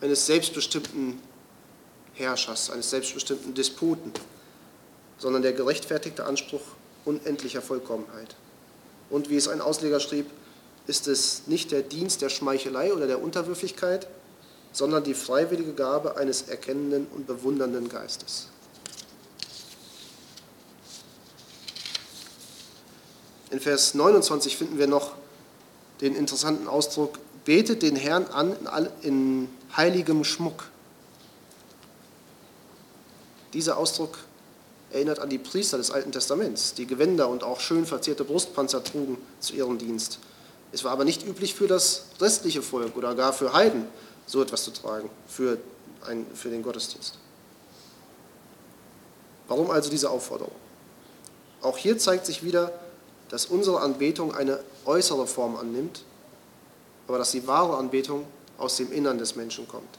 eines 0.00 0.26
selbstbestimmten 0.26 1.20
Herrschers, 2.14 2.70
eines 2.70 2.90
selbstbestimmten 2.90 3.54
Despoten, 3.54 4.12
sondern 5.18 5.42
der 5.42 5.52
gerechtfertigte 5.52 6.24
Anspruch 6.24 6.62
unendlicher 7.04 7.62
Vollkommenheit. 7.62 8.34
Und 9.10 9.30
wie 9.30 9.36
es 9.36 9.48
ein 9.48 9.60
Ausleger 9.60 10.00
schrieb, 10.00 10.26
ist 10.86 11.06
es 11.06 11.42
nicht 11.46 11.70
der 11.70 11.82
Dienst 11.82 12.22
der 12.22 12.28
Schmeichelei 12.28 12.92
oder 12.92 13.06
der 13.06 13.22
Unterwürfigkeit, 13.22 14.08
sondern 14.72 15.04
die 15.04 15.14
freiwillige 15.14 15.74
Gabe 15.74 16.16
eines 16.16 16.42
erkennenden 16.42 17.06
und 17.14 17.26
bewundernden 17.26 17.88
Geistes. 17.88 18.48
In 23.50 23.60
Vers 23.60 23.94
29 23.94 24.56
finden 24.56 24.78
wir 24.78 24.86
noch 24.86 25.12
den 26.00 26.16
interessanten 26.16 26.68
Ausdruck, 26.68 27.18
betet 27.44 27.82
den 27.82 27.96
Herrn 27.96 28.26
an 28.26 28.56
in 29.02 29.48
heiligem 29.76 30.24
Schmuck. 30.24 30.64
Dieser 33.52 33.76
Ausdruck 33.76 34.18
erinnert 34.90 35.18
an 35.18 35.28
die 35.28 35.38
Priester 35.38 35.76
des 35.76 35.90
Alten 35.90 36.12
Testaments, 36.12 36.74
die 36.74 36.86
Gewänder 36.86 37.28
und 37.28 37.44
auch 37.44 37.60
schön 37.60 37.84
verzierte 37.84 38.24
Brustpanzer 38.24 38.82
trugen 38.82 39.18
zu 39.40 39.54
ihrem 39.54 39.76
Dienst. 39.78 40.18
Es 40.72 40.84
war 40.84 40.92
aber 40.92 41.04
nicht 41.04 41.26
üblich 41.26 41.54
für 41.54 41.66
das 41.66 42.06
restliche 42.20 42.62
Volk 42.62 42.96
oder 42.96 43.14
gar 43.14 43.34
für 43.34 43.52
Heiden, 43.52 43.86
so 44.32 44.40
etwas 44.40 44.64
zu 44.64 44.70
tragen 44.70 45.10
für, 45.28 45.58
ein, 46.06 46.26
für 46.34 46.48
den 46.48 46.62
Gottesdienst. 46.62 47.18
Warum 49.46 49.70
also 49.70 49.90
diese 49.90 50.08
Aufforderung? 50.08 50.54
Auch 51.60 51.76
hier 51.76 51.98
zeigt 51.98 52.24
sich 52.24 52.42
wieder, 52.42 52.72
dass 53.28 53.44
unsere 53.44 53.80
Anbetung 53.80 54.34
eine 54.34 54.60
äußere 54.86 55.26
Form 55.26 55.56
annimmt, 55.56 56.04
aber 57.06 57.18
dass 57.18 57.32
die 57.32 57.46
wahre 57.46 57.76
Anbetung 57.76 58.24
aus 58.56 58.78
dem 58.78 58.90
Innern 58.90 59.18
des 59.18 59.36
Menschen 59.36 59.68
kommt. 59.68 59.98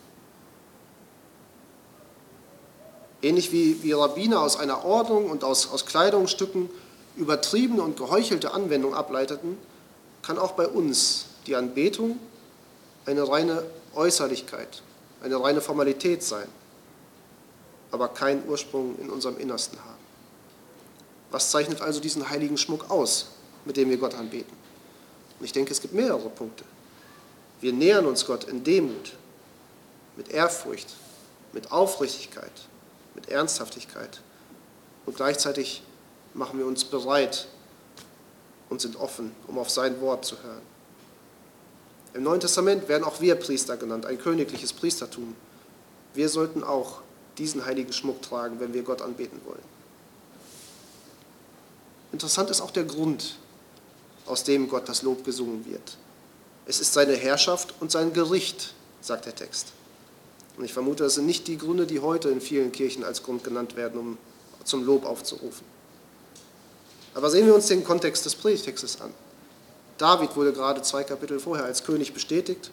Ähnlich 3.22 3.52
wie, 3.52 3.84
wie 3.84 3.92
Rabbiner 3.92 4.42
aus 4.42 4.58
einer 4.58 4.84
Ordnung 4.84 5.30
und 5.30 5.44
aus, 5.44 5.72
aus 5.72 5.86
Kleidungsstücken 5.86 6.72
übertriebene 7.16 7.84
und 7.84 7.98
geheuchelte 7.98 8.52
Anwendung 8.52 8.96
ableiteten, 8.96 9.60
kann 10.24 10.40
auch 10.40 10.54
bei 10.54 10.68
uns 10.68 11.26
die 11.46 11.56
Anbetung 11.56 12.18
eine 13.06 13.28
reine 13.28 13.64
Äußerlichkeit, 13.96 14.82
eine 15.22 15.42
reine 15.42 15.62
Formalität 15.62 16.24
sein, 16.24 16.48
aber 17.92 18.08
keinen 18.10 18.48
Ursprung 18.48 18.98
in 19.00 19.10
unserem 19.10 19.38
Innersten 19.38 19.80
haben. 19.80 20.04
Was 21.32 21.52
zeichnet 21.52 21.82
also 21.82 22.00
diesen 22.00 22.30
heiligen 22.30 22.58
Schmuck 22.58 22.90
aus, 22.90 23.28
mit 23.66 23.78
dem 23.78 23.90
wir 23.90 23.98
Gott 23.98 24.14
anbeten? 24.14 24.56
Und 25.40 25.46
ich 25.46 25.52
denke, 25.52 25.72
es 25.72 25.82
gibt 25.82 25.94
mehrere 25.94 26.30
Punkte. 26.30 26.64
Wir 27.62 27.74
nähern 27.74 28.06
uns 28.06 28.26
Gott 28.26 28.46
in 28.46 28.64
Demut, 28.64 29.14
mit 30.16 30.30
Ehrfurcht, 30.30 30.94
mit 31.54 31.72
Aufrichtigkeit, 31.72 32.52
mit 33.16 33.30
Ernsthaftigkeit 33.30 34.22
und 35.06 35.16
gleichzeitig 35.16 35.84
machen 36.34 36.60
wir 36.60 36.66
uns 36.66 36.84
bereit 36.84 37.48
und 38.70 38.82
sind 38.82 38.96
offen, 38.96 39.36
um 39.48 39.58
auf 39.58 39.70
sein 39.70 40.00
Wort 40.02 40.26
zu 40.26 40.42
hören. 40.42 40.73
Im 42.14 42.24
Neuen 42.24 42.40
Testament 42.40 42.88
werden 42.88 43.04
auch 43.04 43.22
wir 43.22 43.36
Priester 43.36 43.78
genannt, 43.78 44.06
ein 44.06 44.20
königliches 44.20 44.72
Priestertum. 44.74 45.36
Wir 46.14 46.30
sollten 46.30 46.64
auch 46.64 47.02
diesen 47.38 47.66
heiligen 47.66 47.92
Schmuck 47.92 48.22
tragen, 48.22 48.60
wenn 48.60 48.74
wir 48.74 48.84
Gott 48.84 49.02
anbeten 49.02 49.42
wollen. 49.46 49.64
Interessant 52.12 52.52
ist 52.52 52.62
auch 52.62 52.70
der 52.70 52.84
Grund, 52.84 53.38
aus 54.28 54.44
dem 54.44 54.70
Gott 54.70 54.88
das 54.88 55.02
Lob 55.02 55.26
gesungen 55.26 55.66
wird. 55.66 55.98
Es 56.66 56.80
ist 56.80 56.94
seine 56.94 57.16
Herrschaft 57.16 57.74
und 57.80 57.92
sein 57.92 58.14
Gericht, 58.14 58.74
sagt 59.02 59.26
der 59.26 59.36
Text. 59.36 59.74
Und 60.56 60.64
ich 60.64 60.74
vermute, 60.74 61.04
das 61.04 61.16
sind 61.16 61.26
nicht 61.26 61.48
die 61.48 61.58
Gründe, 61.58 61.88
die 61.88 62.00
heute 62.00 62.30
in 62.30 62.40
vielen 62.40 62.72
Kirchen 62.72 63.04
als 63.04 63.24
Grund 63.24 63.44
genannt 63.44 63.76
werden, 63.76 64.00
um 64.00 64.18
zum 64.64 64.86
Lob 64.86 65.06
aufzurufen. 65.06 65.66
Aber 67.16 67.30
sehen 67.30 67.48
wir 67.48 67.56
uns 67.56 67.68
den 67.68 67.84
Kontext 67.84 68.26
des 68.26 68.36
Predigtextes 68.36 69.02
an. 69.02 69.12
David 69.98 70.36
wurde 70.36 70.54
gerade 70.54 70.82
zwei 70.82 71.04
Kapitel 71.04 71.40
vorher 71.40 71.66
als 71.66 71.84
König 71.84 72.14
bestätigt. 72.14 72.72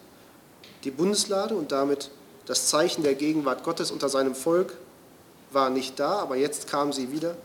Die 0.83 0.91
Bundeslade 0.91 1.55
und 1.55 1.71
damit 1.71 2.09
das 2.45 2.67
Zeichen 2.67 3.03
der 3.03 3.15
Gegenwart 3.15 3.63
Gottes 3.63 3.91
unter 3.91 4.09
seinem 4.09 4.35
Volk 4.35 4.75
war 5.51 5.69
nicht 5.69 5.99
da, 5.99 6.19
aber 6.19 6.35
jetzt 6.35 6.67
kam 6.67 6.91
sie 6.91 7.11
wieder. 7.11 7.35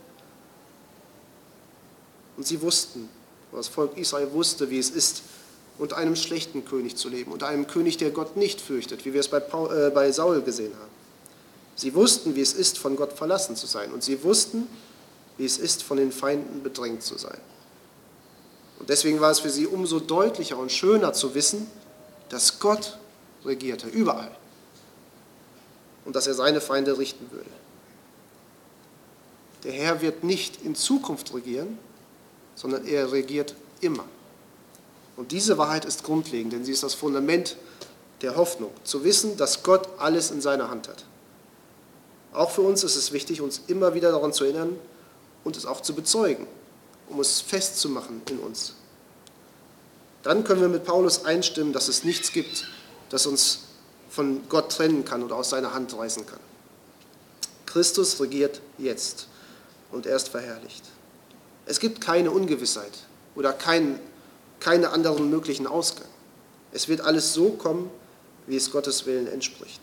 Und 2.36 2.46
sie 2.46 2.60
wussten, 2.62 3.08
das 3.52 3.68
Volk 3.68 3.96
Israel 3.96 4.32
wusste, 4.32 4.70
wie 4.70 4.78
es 4.78 4.90
ist, 4.90 5.22
unter 5.78 5.96
einem 5.96 6.16
schlechten 6.16 6.64
König 6.64 6.96
zu 6.96 7.08
leben, 7.08 7.32
unter 7.32 7.48
einem 7.48 7.66
König, 7.66 7.98
der 7.98 8.10
Gott 8.10 8.36
nicht 8.36 8.60
fürchtet, 8.60 9.04
wie 9.04 9.12
wir 9.12 9.20
es 9.20 9.28
bei, 9.28 9.40
Paul, 9.40 9.74
äh, 9.74 9.90
bei 9.90 10.10
Saul 10.10 10.42
gesehen 10.42 10.72
haben. 10.74 10.90
Sie 11.74 11.94
wussten, 11.94 12.34
wie 12.34 12.40
es 12.40 12.54
ist, 12.54 12.78
von 12.78 12.96
Gott 12.96 13.12
verlassen 13.12 13.56
zu 13.56 13.66
sein. 13.66 13.92
Und 13.92 14.02
sie 14.02 14.22
wussten, 14.24 14.66
wie 15.36 15.44
es 15.44 15.58
ist, 15.58 15.82
von 15.82 15.98
den 15.98 16.10
Feinden 16.10 16.62
bedrängt 16.62 17.02
zu 17.02 17.18
sein. 17.18 17.38
Und 18.78 18.90
deswegen 18.90 19.20
war 19.20 19.30
es 19.30 19.40
für 19.40 19.50
sie 19.50 19.66
umso 19.66 20.00
deutlicher 20.00 20.58
und 20.58 20.70
schöner 20.70 21.12
zu 21.12 21.34
wissen, 21.34 21.66
dass 22.28 22.58
Gott 22.58 22.98
regierte, 23.44 23.86
überall. 23.88 24.30
Und 26.04 26.16
dass 26.16 26.26
er 26.26 26.34
seine 26.34 26.60
Feinde 26.60 26.98
richten 26.98 27.30
würde. 27.30 27.50
Der 29.64 29.72
Herr 29.72 30.00
wird 30.00 30.22
nicht 30.22 30.62
in 30.62 30.74
Zukunft 30.74 31.34
regieren, 31.34 31.78
sondern 32.54 32.86
er 32.86 33.10
regiert 33.10 33.54
immer. 33.80 34.04
Und 35.16 35.32
diese 35.32 35.58
Wahrheit 35.58 35.84
ist 35.84 36.04
grundlegend, 36.04 36.52
denn 36.52 36.64
sie 36.64 36.72
ist 36.72 36.82
das 36.82 36.94
Fundament 36.94 37.56
der 38.22 38.36
Hoffnung, 38.36 38.70
zu 38.84 39.04
wissen, 39.04 39.36
dass 39.36 39.62
Gott 39.62 39.88
alles 39.98 40.30
in 40.30 40.40
seiner 40.40 40.70
Hand 40.70 40.88
hat. 40.88 41.04
Auch 42.32 42.50
für 42.50 42.62
uns 42.62 42.84
ist 42.84 42.96
es 42.96 43.12
wichtig, 43.12 43.40
uns 43.40 43.62
immer 43.66 43.94
wieder 43.94 44.10
daran 44.12 44.32
zu 44.32 44.44
erinnern 44.44 44.78
und 45.42 45.56
es 45.56 45.66
auch 45.66 45.80
zu 45.80 45.94
bezeugen 45.94 46.46
um 47.08 47.20
es 47.20 47.40
festzumachen 47.40 48.22
in 48.30 48.38
uns. 48.38 48.74
Dann 50.22 50.44
können 50.44 50.60
wir 50.60 50.68
mit 50.68 50.84
Paulus 50.84 51.24
einstimmen, 51.24 51.72
dass 51.72 51.88
es 51.88 52.04
nichts 52.04 52.32
gibt, 52.32 52.66
das 53.10 53.26
uns 53.26 53.60
von 54.10 54.48
Gott 54.48 54.72
trennen 54.72 55.04
kann 55.04 55.22
oder 55.22 55.36
aus 55.36 55.50
seiner 55.50 55.72
Hand 55.72 55.96
reißen 55.96 56.26
kann. 56.26 56.40
Christus 57.66 58.20
regiert 58.20 58.60
jetzt 58.78 59.28
und 59.92 60.06
er 60.06 60.16
ist 60.16 60.28
verherrlicht. 60.30 60.84
Es 61.66 61.78
gibt 61.78 62.00
keine 62.00 62.30
Ungewissheit 62.30 62.92
oder 63.34 63.52
keinen 63.52 64.00
keine 64.60 64.90
anderen 64.90 65.30
möglichen 65.30 65.66
Ausgang. 65.66 66.08
Es 66.72 66.88
wird 66.88 67.00
alles 67.00 67.34
so 67.34 67.50
kommen, 67.50 67.90
wie 68.46 68.56
es 68.56 68.70
Gottes 68.70 69.06
Willen 69.06 69.26
entspricht. 69.26 69.80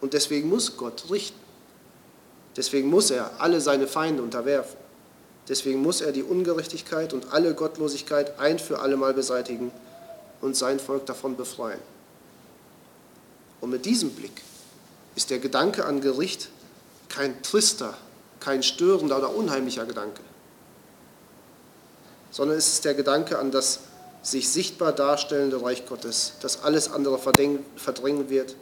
Und 0.00 0.14
deswegen 0.14 0.48
muss 0.48 0.76
Gott 0.76 1.10
richten. 1.10 1.38
Deswegen 2.56 2.88
muss 2.88 3.10
er 3.10 3.40
alle 3.40 3.60
seine 3.60 3.86
Feinde 3.86 4.22
unterwerfen. 4.22 4.76
Deswegen 5.48 5.80
muss 5.80 6.00
er 6.00 6.12
die 6.12 6.22
Ungerechtigkeit 6.22 7.12
und 7.14 7.32
alle 7.32 7.54
Gottlosigkeit 7.54 8.38
ein 8.38 8.58
für 8.58 8.80
allemal 8.80 9.14
beseitigen 9.14 9.70
und 10.40 10.56
sein 10.56 10.78
Volk 10.78 11.06
davon 11.06 11.36
befreien. 11.36 11.80
Und 13.60 13.70
mit 13.70 13.86
diesem 13.86 14.10
Blick 14.10 14.42
ist 15.16 15.30
der 15.30 15.38
Gedanke 15.38 15.84
an 15.84 16.00
Gericht 16.00 16.50
kein 17.08 17.42
trister, 17.42 17.94
kein 18.40 18.62
störender 18.62 19.18
oder 19.18 19.34
unheimlicher 19.34 19.86
Gedanke, 19.86 20.20
sondern 22.30 22.56
es 22.56 22.68
ist 22.68 22.84
der 22.84 22.94
Gedanke 22.94 23.38
an 23.38 23.50
das 23.50 23.80
sich 24.22 24.48
sichtbar 24.48 24.92
darstellende 24.92 25.62
Reich 25.62 25.86
Gottes, 25.86 26.34
das 26.40 26.62
alles 26.62 26.90
andere 26.90 27.18
verdrängen 27.18 28.30
wird 28.30 28.56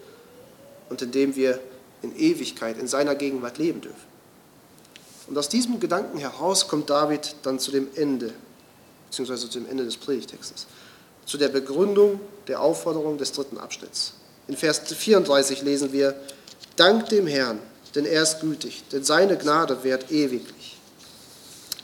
und 0.88 1.02
in 1.02 1.10
dem 1.10 1.34
wir 1.34 1.60
in 2.02 2.16
Ewigkeit 2.16 2.78
in 2.78 2.86
seiner 2.86 3.14
Gegenwart 3.14 3.58
leben 3.58 3.80
dürfen. 3.80 4.15
Und 5.26 5.36
aus 5.36 5.48
diesem 5.48 5.80
Gedanken 5.80 6.18
heraus 6.18 6.68
kommt 6.68 6.88
David 6.88 7.34
dann 7.42 7.58
zu 7.58 7.70
dem 7.70 7.88
Ende, 7.94 8.32
beziehungsweise 9.06 9.50
zu 9.50 9.58
dem 9.58 9.68
Ende 9.68 9.84
des 9.84 9.96
Predigtextes, 9.96 10.66
zu 11.24 11.36
der 11.36 11.48
Begründung 11.48 12.20
der 12.46 12.60
Aufforderung 12.60 13.18
des 13.18 13.32
dritten 13.32 13.58
Abschnitts. 13.58 14.12
In 14.46 14.56
Vers 14.56 14.80
34 14.80 15.62
lesen 15.62 15.92
wir, 15.92 16.14
Dank 16.76 17.08
dem 17.08 17.26
Herrn, 17.26 17.58
denn 17.94 18.04
er 18.04 18.22
ist 18.22 18.40
gütig, 18.40 18.84
denn 18.92 19.02
seine 19.02 19.36
Gnade 19.36 19.82
währt 19.82 20.10
ewiglich. 20.12 20.78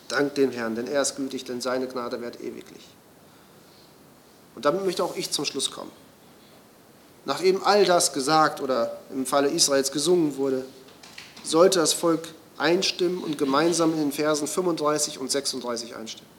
Dank 0.09 0.35
dem 0.35 0.53
Herrn, 0.53 0.77
denn 0.77 0.87
er 0.87 1.03
ist 1.03 1.17
gütig, 1.17 1.45
denn 1.45 1.61
seine 1.61 1.89
Gnade 1.89 2.21
währt 2.21 2.41
ewiglich. 2.41 2.85
Und 4.55 4.67
damit 4.67 4.85
möchte 4.85 5.03
auch 5.03 5.17
ich 5.17 5.31
zum 5.31 5.47
Schluss 5.47 5.71
kommen. 5.71 5.91
Nachdem 7.25 7.65
all 7.65 7.85
das 7.85 8.13
gesagt 8.13 8.61
oder 8.61 8.99
im 9.11 9.25
Falle 9.25 9.49
Israels 9.49 9.91
gesungen 9.91 10.37
wurde, 10.37 10.65
sollte 11.45 11.79
das 11.79 11.93
Volk 11.93 12.29
einstimmen 12.63 13.23
und 13.23 13.37
gemeinsam 13.37 13.93
in 13.93 13.99
den 13.99 14.13
Versen 14.13 14.47
35 14.47 15.19
und 15.19 15.31
36 15.31 15.97
einstimmen. 15.97 16.31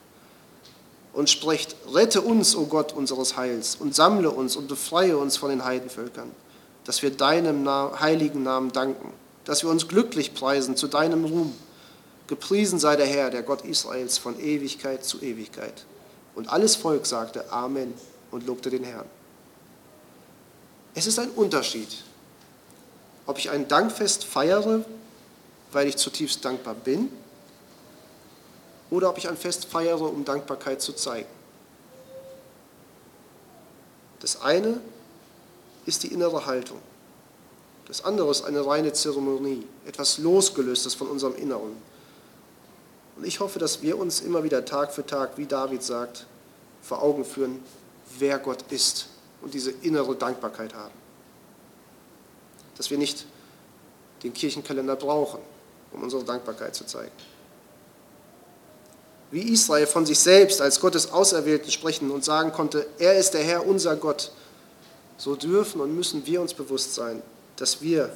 Und 1.12 1.30
sprecht, 1.30 1.76
rette 1.94 2.22
uns, 2.22 2.56
o 2.56 2.62
oh 2.62 2.66
Gott, 2.66 2.94
unseres 2.94 3.38
Heils, 3.38 3.76
und 3.76 3.94
sammle 3.94 4.32
uns 4.32 4.56
und 4.56 4.68
befreie 4.68 5.18
uns 5.18 5.38
von 5.38 5.50
den 5.52 5.64
Heidenvölkern, 5.64 6.32
dass 6.86 7.04
wir 7.04 7.12
deinem 7.12 7.70
heiligen 8.00 8.42
Namen 8.42 8.72
danken, 8.72 9.14
dass 9.46 9.64
wir 9.64 9.70
uns 9.70 9.88
glücklich 9.88 10.34
preisen 10.34 10.76
zu 10.76 10.88
deinem 10.88 11.26
Ruhm. 11.26 11.54
Gepriesen 12.28 12.80
sei 12.80 12.96
der 12.96 13.06
Herr, 13.06 13.30
der 13.30 13.44
Gott 13.44 13.64
Israels, 13.64 14.18
von 14.18 14.40
Ewigkeit 14.40 15.04
zu 15.06 15.22
Ewigkeit. 15.22 15.86
Und 16.34 16.50
alles 16.50 16.76
Volk 16.76 17.06
sagte 17.06 17.52
Amen 17.52 17.94
und 18.32 18.48
lobte 18.48 18.70
den 18.70 18.84
Herrn. 18.84 19.06
Es 20.96 21.06
ist 21.06 21.20
ein 21.20 21.30
Unterschied, 21.30 21.90
ob 23.26 23.38
ich 23.38 23.50
ein 23.50 23.68
Dankfest 23.68 24.24
feiere, 24.24 24.86
weil 25.74 25.88
ich 25.88 25.98
zutiefst 25.98 26.44
dankbar 26.44 26.76
bin, 26.76 27.10
oder 28.90 29.10
ob 29.10 29.18
ich 29.18 29.28
ein 29.28 29.38
Fest 29.38 29.66
feiere, 29.66 30.02
um 30.02 30.24
Dankbarkeit 30.24 30.82
zu 30.82 30.94
zeigen. 30.94 31.30
Das 34.20 34.42
eine 34.42 34.80
ist 35.86 36.04
die 36.04 36.14
innere 36.14 36.46
Haltung. 36.46 36.80
Das 37.88 38.06
andere 38.06 38.30
ist 38.32 38.44
eine 38.44 38.66
reine 38.66 38.94
Zeremonie, 38.94 39.68
etwas 39.86 40.20
Losgelöstes 40.20 40.94
von 40.94 41.08
unserem 41.08 41.36
Inneren. 41.36 41.76
Und 43.18 43.26
ich 43.26 43.40
hoffe, 43.40 43.60
dass 43.60 43.82
wir 43.82 43.98
uns 43.98 44.22
immer 44.22 44.44
wieder 44.44 44.64
Tag 44.64 44.94
für 44.94 45.06
Tag, 45.06 45.38
wie 45.38 45.46
David 45.46 45.84
sagt, 45.84 46.26
vor 46.82 47.02
Augen 47.02 47.26
führen, 47.26 47.64
wer 48.20 48.40
Gott 48.40 48.64
ist 48.70 49.08
und 49.42 49.54
diese 49.54 49.72
innere 49.72 50.16
Dankbarkeit 50.16 50.74
haben. 50.74 50.94
Dass 52.78 52.90
wir 52.90 52.98
nicht 52.98 53.26
den 54.24 54.34
Kirchenkalender 54.34 54.96
brauchen, 54.96 55.40
um 55.94 56.04
unsere 56.04 56.24
Dankbarkeit 56.24 56.76
zu 56.76 56.86
zeigen. 56.86 57.12
Wie 59.32 59.52
Israel 59.52 59.88
von 59.88 60.06
sich 60.06 60.20
selbst 60.20 60.62
als 60.62 60.80
Gottes 60.80 61.12
Auserwählten 61.12 61.72
sprechen 61.72 62.12
und 62.12 62.24
sagen 62.24 62.52
konnte, 62.52 62.86
er 63.00 63.16
ist 63.16 63.34
der 63.34 63.42
Herr, 63.42 63.66
unser 63.66 63.96
Gott, 63.96 64.32
so 65.18 65.36
dürfen 65.36 65.82
und 65.82 65.96
müssen 65.96 66.26
wir 66.26 66.42
uns 66.42 66.54
bewusst 66.54 66.94
sein, 66.94 67.22
dass 67.56 67.82
wir 67.82 68.12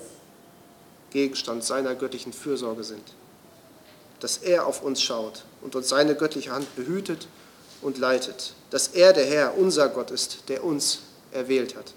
Gegenstand 1.12 1.64
seiner 1.64 1.96
göttlichen 1.96 2.34
Fürsorge 2.34 2.84
sind. 2.84 3.14
Dass 4.20 4.38
er 4.38 4.68
auf 4.68 4.84
uns 4.84 5.02
schaut 5.02 5.44
und 5.62 5.76
uns 5.76 5.90
seine 5.90 6.16
göttliche 6.16 6.52
Hand 6.52 6.76
behütet 6.76 7.28
und 7.82 7.98
leitet. 7.98 8.54
Dass 8.70 8.90
er 8.90 9.14
der 9.14 9.26
Herr, 9.26 9.58
unser 9.58 9.90
Gott 9.90 10.12
ist, 10.12 10.50
der 10.50 10.64
uns 10.64 11.00
erwählt 11.32 11.76
hat. 11.76 11.94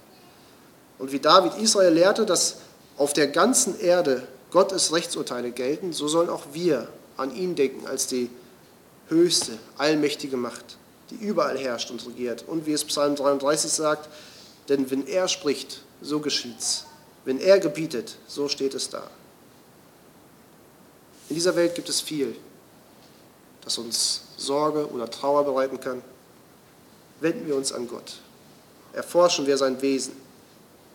Und 0.98 1.12
wie 1.12 1.20
David 1.20 1.54
Israel 1.58 1.92
lehrte, 1.92 2.26
dass 2.26 2.56
auf 2.96 3.12
der 3.12 3.26
ganzen 3.26 3.80
Erde 3.80 4.26
Gottes 4.50 4.92
Rechtsurteile 4.92 5.52
gelten, 5.52 5.92
so 5.92 6.08
sollen 6.08 6.28
auch 6.28 6.46
wir 6.52 6.88
an 7.16 7.34
ihn 7.34 7.54
denken 7.54 7.86
als 7.86 8.06
die 8.06 8.30
höchste, 9.08 9.52
allmächtige 9.78 10.36
Macht, 10.36 10.78
die 11.10 11.16
überall 11.16 11.58
herrscht 11.58 11.90
und 11.90 12.04
regiert. 12.06 12.44
Und 12.46 12.66
wie 12.66 12.72
es 12.72 12.84
Psalm 12.84 13.16
33 13.16 13.70
sagt, 13.70 14.08
denn 14.68 14.90
wenn 14.90 15.06
er 15.06 15.28
spricht, 15.28 15.82
so 16.00 16.20
geschieht's. 16.20 16.86
Wenn 17.24 17.38
er 17.38 17.58
gebietet, 17.58 18.16
so 18.26 18.48
steht 18.48 18.74
es 18.74 18.88
da. 18.88 19.02
In 21.28 21.34
dieser 21.34 21.54
Welt 21.54 21.74
gibt 21.74 21.88
es 21.88 22.00
viel, 22.00 22.34
das 23.62 23.78
uns 23.78 24.22
Sorge 24.36 24.88
oder 24.90 25.10
Trauer 25.10 25.44
bereiten 25.44 25.78
kann. 25.78 26.02
Wenden 27.20 27.46
wir 27.46 27.56
uns 27.56 27.72
an 27.72 27.86
Gott. 27.86 28.18
Erforschen 28.92 29.46
wir 29.46 29.56
sein 29.58 29.80
Wesen. 29.82 30.14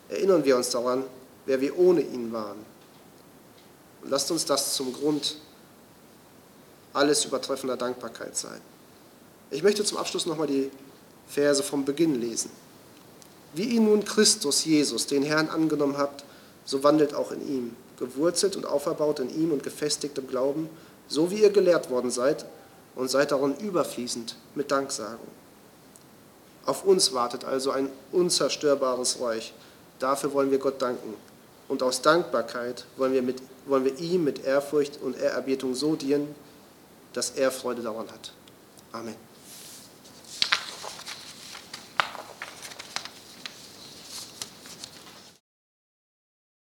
Erinnern 0.09 0.43
wir 0.43 0.57
uns 0.57 0.71
daran, 0.71 1.03
wer 1.45 1.61
wir 1.61 1.77
ohne 1.77 2.01
ihn 2.01 2.33
waren. 2.33 2.74
Und 4.05 4.11
lasst 4.11 4.29
uns 4.29 4.45
das 4.45 4.75
zum 4.75 4.93
Grund 4.93 5.37
alles 6.93 7.25
übertreffender 7.25 7.75
Dankbarkeit 7.75 8.37
sein. 8.37 8.61
Ich 9.49 9.63
möchte 9.63 9.83
zum 9.83 9.97
Abschluss 9.97 10.27
nochmal 10.27 10.45
die 10.45 10.69
Verse 11.27 11.63
vom 11.63 11.85
Beginn 11.85 12.21
lesen. 12.21 12.51
Wie 13.55 13.63
ihr 13.63 13.81
nun 13.81 14.05
Christus 14.05 14.63
Jesus, 14.63 15.07
den 15.07 15.23
Herrn, 15.23 15.49
angenommen 15.49 15.97
habt, 15.97 16.23
so 16.65 16.83
wandelt 16.83 17.15
auch 17.15 17.31
in 17.31 17.47
ihm, 17.47 17.75
gewurzelt 17.97 18.55
und 18.55 18.67
auferbaut 18.67 19.21
in 19.21 19.29
ihm 19.35 19.51
und 19.51 19.63
gefestigt 19.63 20.19
im 20.19 20.27
Glauben, 20.27 20.69
so 21.07 21.31
wie 21.31 21.41
ihr 21.41 21.49
gelehrt 21.49 21.89
worden 21.89 22.11
seid, 22.11 22.45
und 22.93 23.09
seid 23.09 23.31
darin 23.31 23.55
überfließend 23.57 24.35
mit 24.53 24.69
Danksagung. 24.69 25.27
Auf 26.67 26.85
uns 26.85 27.11
wartet 27.11 27.43
also 27.43 27.71
ein 27.71 27.89
unzerstörbares 28.11 29.19
Reich. 29.19 29.51
Dafür 29.97 30.31
wollen 30.33 30.51
wir 30.51 30.59
Gott 30.59 30.79
danken. 30.79 31.15
Und 31.67 31.81
aus 31.81 32.03
Dankbarkeit 32.03 32.85
wollen 32.97 33.13
wir, 33.13 33.23
mit, 33.23 33.41
wollen 33.65 33.85
wir 33.85 33.97
ihm 33.99 34.23
mit 34.23 34.43
Ehrfurcht 34.45 35.01
und 35.01 35.19
Ehrerbietung 35.19 35.75
so 35.75 35.95
dienen, 35.95 36.35
dass 37.13 37.31
er 37.31 37.51
Freude 37.51 37.81
daran 37.81 38.09
hat. 38.11 38.31
Amen. 38.91 39.15